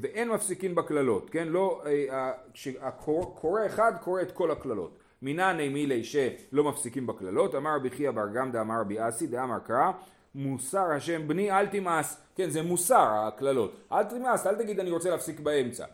ואין 0.00 0.28
מפסיקים 0.28 0.74
בקללות, 0.74 1.30
כן? 1.30 1.48
לא, 1.48 1.82
אה, 1.86 2.32
כשהקורא 2.52 3.66
אחד 3.66 3.92
קורא 4.00 4.22
את 4.22 4.32
כל 4.32 4.50
הקללות. 4.50 4.98
מינני 5.22 5.68
מילי 5.68 6.04
שלא 6.04 6.64
מפסיקים 6.64 7.06
בקללות, 7.06 7.54
אמר 7.54 7.76
רבי 7.76 7.90
חייא 7.90 8.10
בר 8.10 8.28
גמדא 8.34 8.60
אמר 8.60 8.80
רבי 8.80 9.08
אסי 9.08 9.26
דאמר 9.26 9.58
קרא 9.58 9.90
מוסר 10.34 10.90
השם 10.90 11.28
בני 11.28 11.50
אל 11.50 11.66
תמאס, 11.66 12.20
כן 12.34 12.50
זה 12.50 12.62
מוסר 12.62 13.08
הקללות, 13.14 13.76
אל 13.92 14.04
תמאס, 14.04 14.46
אל 14.46 14.54
תגיד 14.54 14.80
אני 14.80 14.90
רוצה 14.90 15.10
להפסיק 15.10 15.40
באמצע. 15.40 15.84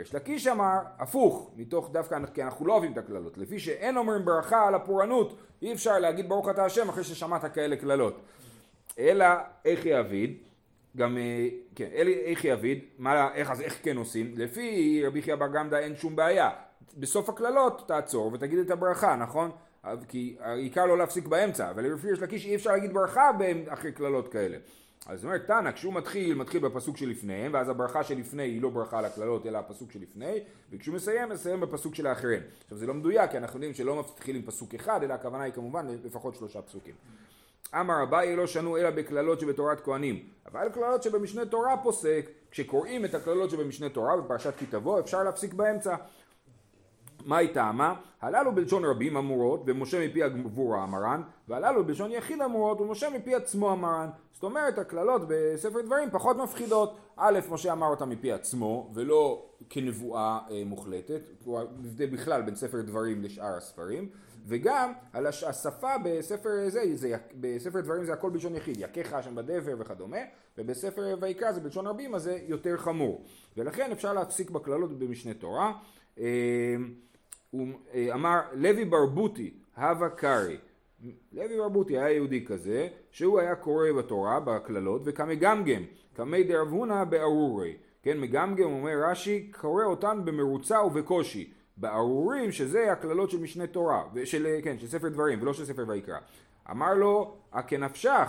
יש 0.00 0.14
לקיש 0.14 0.46
אמר 0.46 0.78
הפוך, 0.98 1.50
מתוך 1.56 1.90
דווקא 1.92 2.18
כי 2.34 2.42
אנחנו 2.42 2.66
לא 2.66 2.72
אוהבים 2.72 2.92
את 2.92 2.98
הקללות, 2.98 3.38
לפי 3.38 3.58
שאין 3.58 3.96
אומרים 3.96 4.24
ברכה 4.24 4.68
על 4.68 4.74
הפורענות, 4.74 5.36
אי 5.62 5.72
אפשר 5.72 5.98
להגיד 5.98 6.28
ברוך 6.28 6.48
אתה 6.48 6.64
השם 6.64 6.88
אחרי 6.88 7.04
ששמעת 7.04 7.44
כאלה 7.54 7.76
קללות. 7.76 8.20
אלא 8.98 9.26
איך 9.64 9.86
יעביד, 9.86 10.36
גם, 10.96 11.18
אה, 11.18 11.48
כן, 11.74 11.88
איך 12.24 12.44
יעביד, 12.44 12.78
מה, 12.98 13.34
איך, 13.34 13.50
אז 13.50 13.60
איך 13.60 13.78
כן 13.82 13.96
עושים? 13.96 14.34
לפי 14.36 15.00
רבי 15.06 15.22
חייא 15.22 15.36
בר 15.36 15.48
גמדא 15.48 15.76
אין 15.76 15.96
שום 15.96 16.16
בעיה, 16.16 16.50
בסוף 16.98 17.28
הקללות 17.28 17.88
תעצור 17.88 18.32
ותגיד 18.32 18.58
את 18.58 18.70
הברכה, 18.70 19.16
נכון? 19.16 19.50
כי 20.08 20.36
העיקר 20.40 20.86
לא 20.86 20.98
להפסיק 20.98 21.26
באמצע, 21.26 21.70
אבל 21.70 21.94
לפי 21.94 22.08
יש 22.12 22.18
לקיש 22.18 22.46
אי 22.46 22.54
אפשר 22.54 22.70
להגיד 22.70 22.92
ברכה 22.92 23.30
אחרי 23.68 23.92
קללות 23.92 24.32
כאלה. 24.32 24.56
אז 25.06 25.18
זאת 25.18 25.24
אומרת, 25.24 25.46
תנא, 25.46 25.72
כשהוא 25.72 25.94
מתחיל, 25.94 26.34
מתחיל 26.34 26.60
בפסוק 26.60 26.96
שלפניהם, 26.96 27.54
ואז 27.54 27.68
הברכה 27.68 28.04
שלפני 28.04 28.42
היא 28.42 28.62
לא 28.62 28.68
ברכה 28.68 29.00
לקללות, 29.00 29.46
אלא 29.46 29.58
הפסוק 29.58 29.92
שלפני, 29.92 30.38
וכשהוא 30.70 30.94
מסיים, 30.94 31.28
מסיים 31.28 31.60
בפסוק 31.60 31.94
של 31.94 32.06
האחרים. 32.06 32.40
עכשיו 32.64 32.78
זה 32.78 32.86
לא 32.86 32.94
מדויק, 32.94 33.30
כי 33.30 33.38
אנחנו 33.38 33.56
יודעים 33.56 33.74
שלא 33.74 34.00
מתחיל 34.00 34.36
עם 34.36 34.42
פסוק 34.42 34.74
אחד, 34.74 35.02
אלא 35.02 35.14
הכוונה 35.14 35.44
היא 35.44 35.52
כמובן 35.52 35.86
לפחות 36.04 36.34
שלושה 36.34 36.62
פסוקים. 36.62 36.94
אמר 37.74 38.02
אביי 38.02 38.36
לא 38.36 38.46
שנו 38.46 38.76
אלא 38.76 38.90
בקללות 38.90 39.40
שבתורת 39.40 39.80
כהנים, 39.80 40.24
אבל 40.52 40.68
קללות 40.68 41.02
שבמשנה 41.02 41.44
תורה 41.46 41.76
פוסק, 41.76 42.30
כשקוראים 42.50 43.04
את 43.04 43.14
הקללות 43.14 43.50
שבמשנה 43.50 43.88
תורה 43.88 44.16
בפרשת 44.16 44.52
כי 44.58 44.66
תבוא, 44.66 45.00
אפשר 45.00 45.22
להפסיק 45.22 45.54
באמצע. 45.54 45.96
מה 47.26 47.36
היא 47.36 47.54
טעמה? 47.54 47.94
הללו 48.20 48.54
בלשון 48.54 48.84
רבים 48.84 49.16
אמורות 49.16 49.62
ומשה 49.66 50.08
מפי 50.08 50.22
הגבורה 50.22 50.84
אמרן 50.84 51.22
והללו 51.48 51.84
בלשון 51.84 52.12
יחיד 52.12 52.42
אמורות 52.42 52.80
ומשה 52.80 53.10
מפי 53.10 53.34
עצמו 53.34 53.72
אמרן 53.72 54.08
זאת 54.32 54.42
אומרת 54.42 54.78
הקללות 54.78 55.22
בספר 55.28 55.80
דברים 55.80 56.10
פחות 56.10 56.36
מפחידות 56.36 56.96
א' 57.16 57.38
משה 57.50 57.72
אמר 57.72 57.86
אותה 57.86 58.04
מפי 58.04 58.32
עצמו 58.32 58.90
ולא 58.94 59.46
כנבואה 59.70 60.38
אה, 60.50 60.62
מוחלטת 60.66 61.20
הוא 61.44 61.60
הבדל 61.60 62.06
בכלל 62.06 62.42
בין 62.42 62.54
ספר 62.54 62.80
דברים 62.80 63.22
לשאר 63.22 63.56
הספרים 63.56 64.08
וגם 64.46 64.92
על 65.12 65.26
הש... 65.26 65.44
השפה 65.44 65.98
בספר 66.04 66.68
זה, 66.68 66.82
זה 66.94 67.16
בספר 67.40 67.80
דברים 67.80 68.04
זה 68.04 68.12
הכל 68.12 68.30
בלשון 68.30 68.54
יחיד 68.54 68.76
יכך 68.78 69.12
השם 69.12 69.34
בדבר 69.34 69.74
וכדומה 69.78 70.18
ובספר 70.58 71.16
ויקרא 71.20 71.52
זה 71.52 71.60
בלשון 71.60 71.86
רבים 71.86 72.14
אז 72.14 72.22
זה 72.22 72.38
יותר 72.46 72.76
חמור 72.76 73.24
ולכן 73.56 73.92
אפשר 73.92 74.12
להפסיק 74.12 74.50
בקללות 74.50 74.98
במשנה 74.98 75.34
תורה 75.34 75.72
אה, 76.18 76.76
הוא 77.50 77.68
אה, 77.94 78.14
אמר 78.14 78.40
לוי 78.52 78.84
ברבוטי, 78.84 79.54
הווה 79.76 80.08
קארי. 80.08 80.56
לוי 81.32 81.58
ברבוטי 81.58 81.98
היה 81.98 82.10
יהודי 82.10 82.44
כזה, 82.44 82.88
שהוא 83.10 83.40
היה 83.40 83.54
קורא 83.54 83.92
בתורה, 83.98 84.40
בקללות, 84.40 85.02
וכמגמגם, 85.04 85.82
כמי 86.14 86.44
דרב 86.44 86.68
הונא 86.68 87.04
בארורי. 87.04 87.76
כן, 88.02 88.20
מגמגם, 88.20 88.64
אומר 88.64 89.04
רש"י, 89.10 89.50
קורא 89.60 89.84
אותן 89.84 90.24
במרוצה 90.24 90.82
ובקושי. 90.82 91.52
בארורים, 91.80 92.52
שזה 92.52 92.92
הקללות 92.92 93.30
של 93.30 93.40
משנה 93.40 93.66
תורה, 93.66 94.04
של, 94.24 94.46
כן, 94.64 94.78
של 94.78 94.86
ספר 94.88 95.08
דברים, 95.08 95.42
ולא 95.42 95.52
של 95.52 95.64
ספר 95.64 95.84
ויקרא. 95.88 96.18
אמר 96.70 96.94
לו, 96.94 97.36
הכנפשך, 97.52 98.28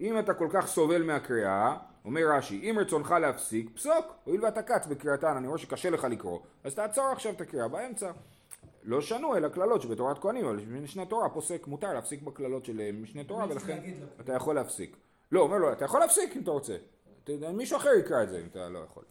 אם 0.00 0.18
אתה 0.18 0.34
כל 0.34 0.48
כך 0.52 0.66
סובל 0.66 1.02
מהקריאה, 1.02 1.76
אומר 2.04 2.22
רש"י, 2.30 2.70
אם 2.70 2.78
רצונך 2.78 3.14
להפסיק, 3.20 3.70
פסוק, 3.74 4.06
הואיל 4.24 4.44
ואתה 4.44 4.62
קץ 4.62 4.86
בקריאתן, 4.86 5.36
אני 5.36 5.46
רואה 5.46 5.58
שקשה 5.58 5.90
לך 5.90 6.04
לקרוא, 6.04 6.38
אז 6.64 6.74
תעצור 6.74 7.06
עכשיו 7.06 7.32
את 7.32 7.40
הקריאה 7.40 7.68
באמצע. 7.68 8.10
לא 8.82 9.00
שנו 9.00 9.36
אלא 9.36 9.48
קללות 9.48 9.82
שבתורת 9.82 10.18
כהנים, 10.18 10.44
אבל 10.44 10.56
משנה 10.56 11.06
תורה 11.06 11.28
פוסק, 11.28 11.66
מותר 11.66 11.92
להפסיק 11.92 12.22
בקללות 12.22 12.64
של 12.64 12.80
אה, 12.80 12.90
משנה 12.92 13.24
תורה, 13.24 13.46
ולכן 13.48 13.78
אתה 14.20 14.32
יכול 14.32 14.54
להפסיק. 14.54 14.96
לא, 15.32 15.40
אומר 15.40 15.56
לו, 15.56 15.72
אתה 15.72 15.84
יכול 15.84 16.00
להפסיק 16.00 16.36
אם 16.36 16.42
אתה 16.42 16.50
רוצה. 16.50 16.76
מישהו 17.52 17.76
אחר 17.76 17.90
יקרא 18.00 18.22
את 18.22 18.28
זה 18.28 18.38
אם 18.38 18.46
אתה 18.50 18.68
לא 18.68 18.78
יכול. 18.78 19.02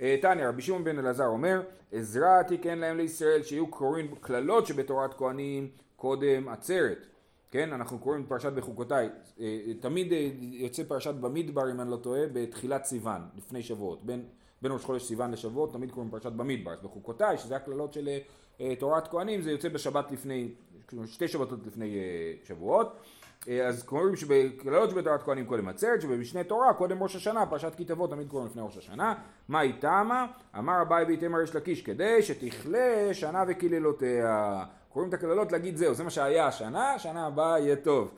אה, 0.00 0.16
תניא, 0.22 0.48
רבי 0.48 0.62
שמעון 0.62 0.84
בן 0.84 0.98
אלעזר 0.98 1.26
אומר, 1.26 1.62
עזרא 1.92 2.42
תיקן 2.42 2.78
להם 2.78 2.96
לישראל 2.96 3.42
שיהיו 3.42 3.66
קוראים 3.66 4.14
קללות 4.20 4.66
שבתורת 4.66 5.14
כהנים 5.14 5.68
קודם 5.96 6.48
עצרת. 6.48 7.06
כן, 7.50 7.72
אנחנו 7.72 7.98
קוראים 7.98 8.26
פרשת 8.26 8.52
בחוקותיי, 8.52 9.08
אה, 9.40 9.60
תמיד 9.80 10.12
אה, 10.12 10.30
יוצא 10.40 10.82
פרשת 10.84 11.14
במדבר 11.14 11.70
אם 11.70 11.80
אני 11.80 11.90
לא 11.90 11.96
טועה, 11.96 12.20
בתחילת 12.32 12.84
סיוון, 12.84 13.20
לפני 13.36 13.62
שבועות, 13.62 14.06
בין, 14.06 14.24
בין 14.62 14.72
ראש 14.72 14.84
חודש 14.84 15.02
סיוון 15.02 15.30
לשבועות, 15.30 15.72
תמיד 15.72 15.90
קוראים 15.90 16.10
פרשת 16.10 16.32
במדבר, 16.32 16.72
אז 16.72 16.82
בחוקותיי, 16.82 17.38
שזה 17.38 17.56
הקללות 17.56 17.92
של 17.92 18.08
אה, 18.08 18.18
תורת 18.78 19.08
כהנים, 19.08 19.42
זה 19.42 19.50
יוצא 19.50 19.68
בשבת 19.68 20.10
לפני, 20.12 20.48
שתי 21.06 21.28
שבתות 21.28 21.66
לפני 21.66 21.98
שבועות, 22.44 22.96
אז 23.64 23.82
קוראים 23.82 24.16
שבקללות 24.16 24.90
שבתורת 24.90 25.22
כהנים 25.22 25.46
קודם 25.46 25.68
עצרת, 25.68 26.00
שבמשנה 26.00 26.44
תורה 26.44 26.74
קודם 26.74 27.02
ראש 27.02 27.16
השנה, 27.16 27.46
פרשת 27.46 27.74
כי 27.74 27.84
תבוא 27.84 28.08
תמיד 28.08 28.28
קוראים 28.28 28.48
לפני 28.48 28.62
ראש 28.62 28.76
השנה, 28.76 29.14
מה 29.48 29.60
היא 29.60 29.72
טעמה? 29.80 30.26
אמר 30.58 30.82
אביי 30.82 31.04
ביתמר 31.04 31.42
יש 31.42 31.54
לקיש, 31.54 31.82
כדי 31.82 32.22
שתכלה 32.22 33.08
שנה 33.12 33.44
וקללותיה 33.48 34.64
קוראים 34.96 35.08
את 35.08 35.14
הקללות 35.14 35.52
להגיד 35.52 35.76
זהו, 35.76 35.94
זה 35.94 36.04
מה 36.04 36.10
שהיה 36.10 36.46
השנה, 36.46 36.98
שנה 36.98 37.26
הבאה 37.26 37.58
יהיה 37.58 37.76
טוב. 37.76 38.10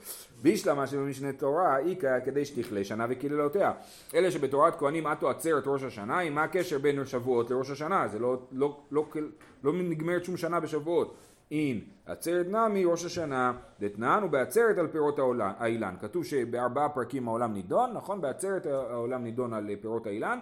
בישלמה 0.43 0.87
שבמשנה 0.87 1.33
תורה, 1.33 1.79
איכא 1.79 2.19
כדי 2.25 2.45
שתכלה 2.45 2.85
שנה 2.85 3.07
וקללותיה. 3.09 3.73
אלה 4.15 4.31
שבתורת 4.31 4.79
כהנים 4.79 5.07
עטו 5.07 5.31
עצרת 5.31 5.63
ראש 5.67 5.83
השנה, 5.83 6.31
מה 6.31 6.43
הקשר 6.43 6.79
בין 6.79 7.07
שבועות 7.07 7.51
לראש 7.51 7.71
השנה? 7.71 8.09
זה 8.09 8.19
לא, 8.19 8.37
לא, 8.53 8.77
לא, 8.91 9.05
לא, 9.15 9.23
לא 9.65 9.73
נגמרת 9.73 10.25
שום 10.25 10.37
שנה 10.37 10.61
בשבועות. 10.61 11.15
אין 11.51 11.81
עצרת 12.07 12.47
נמי 12.47 12.85
ראש 12.85 13.05
השנה, 13.05 13.53
דתנן 13.81 14.23
ובעצרת 14.25 14.79
על 14.79 14.87
פירות 14.87 15.19
האילן. 15.39 15.95
כתוב 16.01 16.25
שבארבעה 16.25 16.89
פרקים 16.89 17.29
העולם 17.29 17.53
נידון, 17.53 17.93
נכון? 17.93 18.21
בעצרת 18.21 18.67
העולם 18.67 19.25
נידון 19.25 19.53
על 19.53 19.71
פירות 19.81 20.07
האילן. 20.07 20.39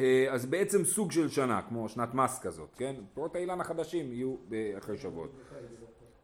אה, 0.00 0.26
אז 0.30 0.46
בעצם 0.46 0.84
סוג 0.84 1.12
של 1.12 1.28
שנה, 1.28 1.62
כמו 1.62 1.88
שנת 1.88 2.14
מס 2.14 2.38
כזאת, 2.38 2.74
כן? 2.76 2.94
פירות 3.14 3.36
האילן 3.36 3.60
החדשים 3.60 4.12
יהיו 4.12 4.34
אחרי 4.78 4.98
שבועות. 4.98 5.30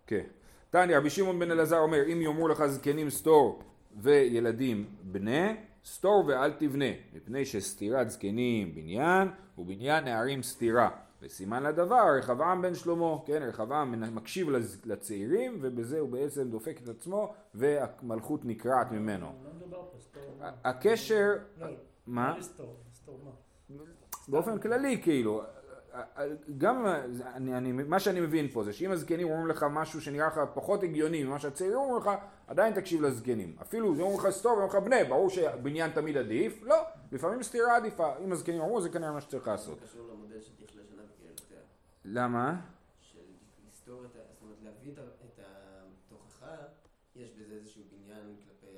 כן. 0.07 0.25
תניא, 0.71 0.97
רבי 0.97 1.11
שמעון 1.11 1.39
בן 1.39 1.51
אלעזר 1.51 1.79
אומר, 1.79 2.13
אם 2.13 2.23
יאמרו 2.23 2.49
לך 2.49 2.67
זקנים 2.67 3.11
סתור 3.11 3.63
וילדים 3.97 4.85
בנה, 5.03 5.53
סתור 5.85 6.25
ואל 6.27 6.53
תבנה, 6.53 6.85
מפני 7.13 7.45
שסתירת 7.45 8.11
זקנים 8.11 8.75
בניין, 8.75 9.29
ובניין 9.59 10.05
נערים 10.05 10.43
סתירה. 10.43 10.91
וסימן 11.23 11.63
לדבר, 11.63 12.17
רחבעם 12.19 12.63
בן 12.63 12.75
שלמה, 12.75 13.17
כן, 13.27 13.43
רחבעם 13.43 14.15
מקשיב 14.15 14.49
לצעירים, 14.85 15.59
ובזה 15.61 15.99
הוא 15.99 16.09
בעצם 16.09 16.51
דופק 16.51 16.81
את 16.83 16.89
עצמו, 16.89 17.35
והמלכות 17.55 18.45
נקרעת 18.45 18.93
ממנו. 18.93 19.33
לא 19.71 19.91
הקשר... 20.65 21.33
לא, 21.59 21.67
מה? 22.07 22.35
באופן 24.29 24.59
כללי 24.59 25.03
כאילו, 25.03 25.43
גם 26.59 26.87
אני, 27.35 27.57
אני, 27.57 27.73
מה 27.73 28.01
שאני 28.01 28.21
מבין 28.21 28.49
פה 28.49 28.65
זה 28.65 28.73
שאם 28.73 28.91
הזקנים 28.91 29.31
אומרים 29.31 29.47
לך 29.47 29.67
משהו 29.71 30.01
שנראה 30.01 30.27
לך 30.27 30.41
פחות 30.55 30.83
הגיוני 30.83 31.25
ממה 31.25 31.39
שהצעירים 31.39 31.77
אומרים 31.77 32.03
לך, 32.03 32.11
עדיין 32.47 32.75
תקשיב 32.75 33.03
לזקנים. 33.03 33.57
אפילו 33.63 33.95
אם 33.95 34.01
אומרים 34.01 34.19
לך 34.19 34.31
סטור 34.31 34.53
ואומרים 34.53 34.71
לך 34.71 34.85
בנה, 34.85 35.05
ברור 35.09 35.31
שבניין 35.31 35.91
תמיד 35.91 36.17
עדיף, 36.17 36.63
לא, 36.63 36.77
לפעמים 37.13 37.43
סתירה 37.43 37.77
עדיפה. 37.77 38.17
אם 38.25 38.33
הזקנים 38.33 38.61
אומרו 38.61 38.81
זה 38.81 38.89
כנראה 38.89 39.13
מה 39.13 39.21
שצריך 39.21 39.49
לעשות. 39.49 39.79
למה? 42.05 42.61
לסתור 43.69 44.05
את 44.05 44.17
ה... 44.17 44.19
זאת 44.33 44.43
אומרת 44.43 44.57
להביא 44.63 44.93
את 44.93 44.99
התוכחה, 45.39 46.57
יש 47.17 47.31
בזה 47.33 47.55
איזשהו 47.55 47.83
בניין 47.93 48.37
כלפי 48.45 48.77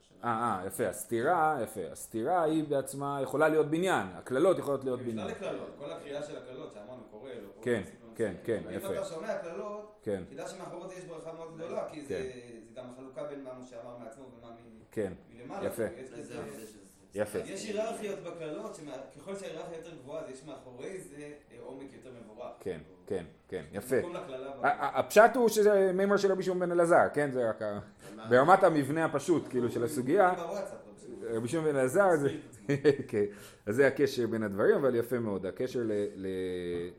שנה. 0.00 0.11
אה, 0.24 0.58
אה, 0.60 0.66
יפה, 0.66 0.88
הסתירה, 0.88 1.58
יפה, 1.62 1.80
הסתירה 1.92 2.42
היא 2.42 2.64
בעצמה 2.64 3.20
יכולה 3.22 3.48
להיות 3.48 3.66
בניין, 3.66 4.06
הקללות 4.14 4.58
יכולות 4.58 4.84
להיות 4.84 5.00
בכלל 5.00 5.12
בניין. 5.12 5.26
לקללות, 5.28 5.70
כל 5.78 5.92
הקריאה 5.92 6.22
של 6.22 6.36
הקללות 6.36 6.72
שאמרנו 6.72 7.02
קורא, 7.10 7.30
לא 7.30 7.48
קורא, 7.54 7.64
כן, 7.64 7.82
כן. 8.14 8.34
כן, 8.44 8.62
יפה. 8.70 8.88
אם 8.88 8.92
אתה 8.92 9.04
שומע 9.04 9.38
קללות, 9.38 10.00
כן, 10.02 10.22
תדע 10.30 10.48
שמאחורי 10.48 10.88
זה 10.88 10.94
יש 10.94 11.04
ברכה 11.04 11.32
מאוד 11.32 11.56
גדולה, 11.56 11.88
כי 11.90 12.00
זה 12.00 12.08
זה 12.08 12.32
גם 12.74 12.84
החלוקה 12.92 13.24
בין 13.24 13.44
מה 13.44 13.50
משה 13.62 13.76
אמר 13.84 13.98
מעצמו 13.98 14.24
ומה 14.38 14.50
כן, 14.90 15.12
מלמעלה. 15.30 15.66
יפה. 15.66 15.84
יפה. 17.14 17.38
יש 17.38 17.64
היררכיות 17.64 18.18
בקללות, 18.18 18.74
שככל 19.14 19.36
שההיררכיה 19.36 19.78
יותר 19.78 19.90
גבוהה, 20.02 20.20
אז 20.20 20.30
יש 20.30 20.42
מאחורי 20.46 21.00
זה 21.00 21.16
אה, 21.52 21.56
עומק 21.64 21.88
יותר 21.92 22.10
מבורך. 22.24 22.50
כן, 22.60 22.80
כן, 23.06 23.24
כן, 23.48 23.64
יפה. 23.72 23.96
הפשט 24.62 25.30
הוא 25.34 25.48
שזה 25.48 25.90
מימר 25.94 26.16
של 26.16 26.32
רבי 26.32 26.42
שמעון 26.42 26.60
בן 26.60 26.72
אלעזר, 26.72 27.08
כן? 27.14 27.30
זה 27.30 27.50
רק 27.50 27.62
ברמת 28.28 28.64
המבנה 28.64 29.04
הפשוט, 29.04 29.48
כאילו, 29.50 29.70
של 29.70 29.84
הסוגיה. 29.84 30.32
רבי 31.30 31.48
שמעון 31.48 31.66
בן 31.66 31.76
אלעזר 31.76 32.16
זה, 32.16 32.28
כן, 33.08 33.24
אז 33.66 33.76
זה 33.76 33.86
הקשר 33.86 34.26
בין 34.26 34.42
הדברים, 34.42 34.74
אבל 34.74 34.94
יפה 34.94 35.18
מאוד, 35.18 35.46
הקשר 35.46 35.80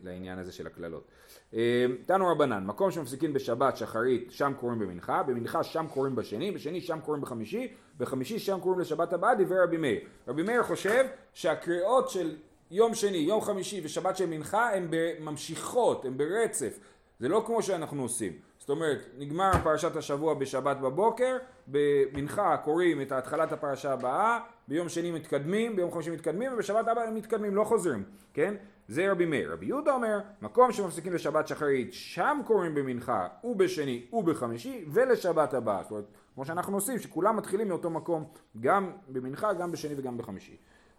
לעניין 0.03 0.39
הזה 0.39 0.51
של 0.51 0.67
הקללות. 0.67 1.07
אה, 1.53 1.85
תנו 2.05 2.27
רבנן, 2.27 2.65
מקום 2.65 2.91
שמפסיקים 2.91 3.33
בשבת, 3.33 3.77
שחרית, 3.77 4.31
שם 4.31 4.53
קוראים 4.59 4.79
במנחה, 4.79 5.23
במנחה 5.23 5.63
שם 5.63 5.85
קוראים 5.93 6.15
בשני, 6.15 6.51
בשני 6.51 6.81
שם 6.81 6.99
קוראים 6.99 7.21
בחמישי, 7.21 7.73
בחמישי 7.97 8.39
שם 8.39 8.59
קוראים 8.59 8.79
לשבת 8.81 9.13
הבאה, 9.13 9.35
דברי 9.35 9.59
רבי 9.59 9.77
מאיר. 9.77 9.99
רבי 10.27 10.43
מאיר 10.43 10.63
חושב 10.63 11.05
שהקריאות 11.33 12.09
של 12.09 12.35
יום 12.71 12.93
שני, 12.93 13.17
יום 13.17 13.41
חמישי 13.41 13.81
ושבת 13.83 14.17
של 14.17 14.25
מנחה 14.25 14.75
הן 14.75 14.87
ממשיכות, 15.19 16.05
הן 16.05 16.17
ברצף. 16.17 16.79
זה 17.19 17.29
לא 17.29 17.43
כמו 17.45 17.61
שאנחנו 17.61 18.01
עושים. 18.01 18.33
זאת 18.59 18.69
אומרת, 18.69 18.99
נגמר 19.17 19.51
פרשת 19.63 19.95
השבוע 19.95 20.33
בשבת 20.33 20.77
בבוקר, 20.77 21.37
במנחה 21.67 22.57
קוראים 22.57 23.01
את 23.01 23.11
התחלת 23.11 23.51
הפרשה 23.51 23.93
הבאה, 23.93 24.39
ביום 24.67 24.89
שני 24.89 25.11
מתקדמים, 25.11 25.75
ביום 25.75 25.91
חמישי 25.91 26.09
מתקדמים, 26.09 26.53
ובשבת 26.53 26.87
הבאה 26.87 27.07
הם 27.07 27.15
מתקדמים, 27.15 27.55
לא 27.55 27.63
חוזרים, 27.63 28.03
כן? 28.33 28.53
זה 28.87 29.11
רבי 29.11 29.25
מאיר. 29.25 29.53
רבי 29.53 29.65
יהודה 29.65 29.93
אומר, 29.93 30.19
מקום 30.41 30.71
שמפסיקים 30.71 31.13
לשבת 31.13 31.47
שחרית, 31.47 31.93
שם 31.93 32.41
קוראים 32.45 32.75
במנחה, 32.75 33.27
ובשני 33.43 34.05
ובחמישי, 34.13 34.85
ולשבת 34.87 35.53
הבאה. 35.53 35.83
זאת 35.83 35.91
אומרת, 35.91 36.05
כמו 36.35 36.45
שאנחנו 36.45 36.77
עושים, 36.77 36.99
שכולם 36.99 37.37
מתחילים 37.37 37.67
מאותו 37.67 37.89
מקום, 37.89 38.25
גם 38.59 38.91
במנחה, 39.07 39.53
גם 39.53 39.71
בשני 39.71 39.93
וגם 39.97 40.17
בחמישי. 40.17 40.57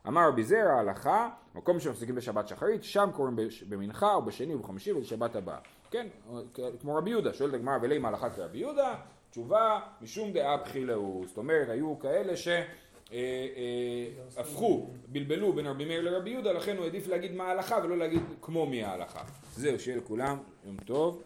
אמר 0.09 0.29
רבי 0.29 0.45
זרע 0.45 0.73
ההלכה, 0.73 1.29
מקום 1.55 1.81
שמפסיקים 1.81 2.15
בשבת 2.15 2.49
שחרית, 2.49 2.85
שם 2.85 3.11
קוראים 3.13 3.37
במנחה 3.69 4.15
או 4.15 4.23
בשני 4.23 4.55
ובחמישי 4.55 4.93
ולשבת 4.93 5.37
הבאה. 5.37 5.59
כן, 5.95 6.07
כמו 6.81 6.95
רבי 6.95 7.11
יהודה, 7.11 7.35
שואלת 7.35 7.55
הגמרא 7.55 7.79
ולמה 7.83 8.09
הלכה 8.09 8.31
כרבי 8.31 8.59
יהודה? 8.59 8.95
תשובה, 9.31 9.81
משום 10.01 10.33
דעה 10.33 10.57
בחילאו. 10.57 11.23
זאת 11.27 11.37
אומרת, 11.37 11.69
היו 11.69 11.99
כאלה 11.99 12.37
ש... 12.37 12.49
אה, 12.49 12.63
אה, 13.13 14.43
בלבלו 15.09 15.53
בין 15.53 15.67
רבי 15.67 15.85
מאיר 15.85 16.01
לרבי 16.01 16.31
יהודה, 16.31 16.53
לכן 16.53 16.77
הוא 16.77 16.85
העדיף 16.85 17.09
להגיד 17.09 17.35
מה 17.35 17.45
ההלכה 17.45 17.79
ולא 17.85 17.99
להגיד 17.99 18.23
כמו 18.41 18.67
מי 18.67 18.85
ההלכה. 18.85 19.23
זהו, 19.57 19.81
שיהיה 19.81 19.97
לכולם 19.97 20.39
יום 20.67 20.77
טוב. 20.85 21.23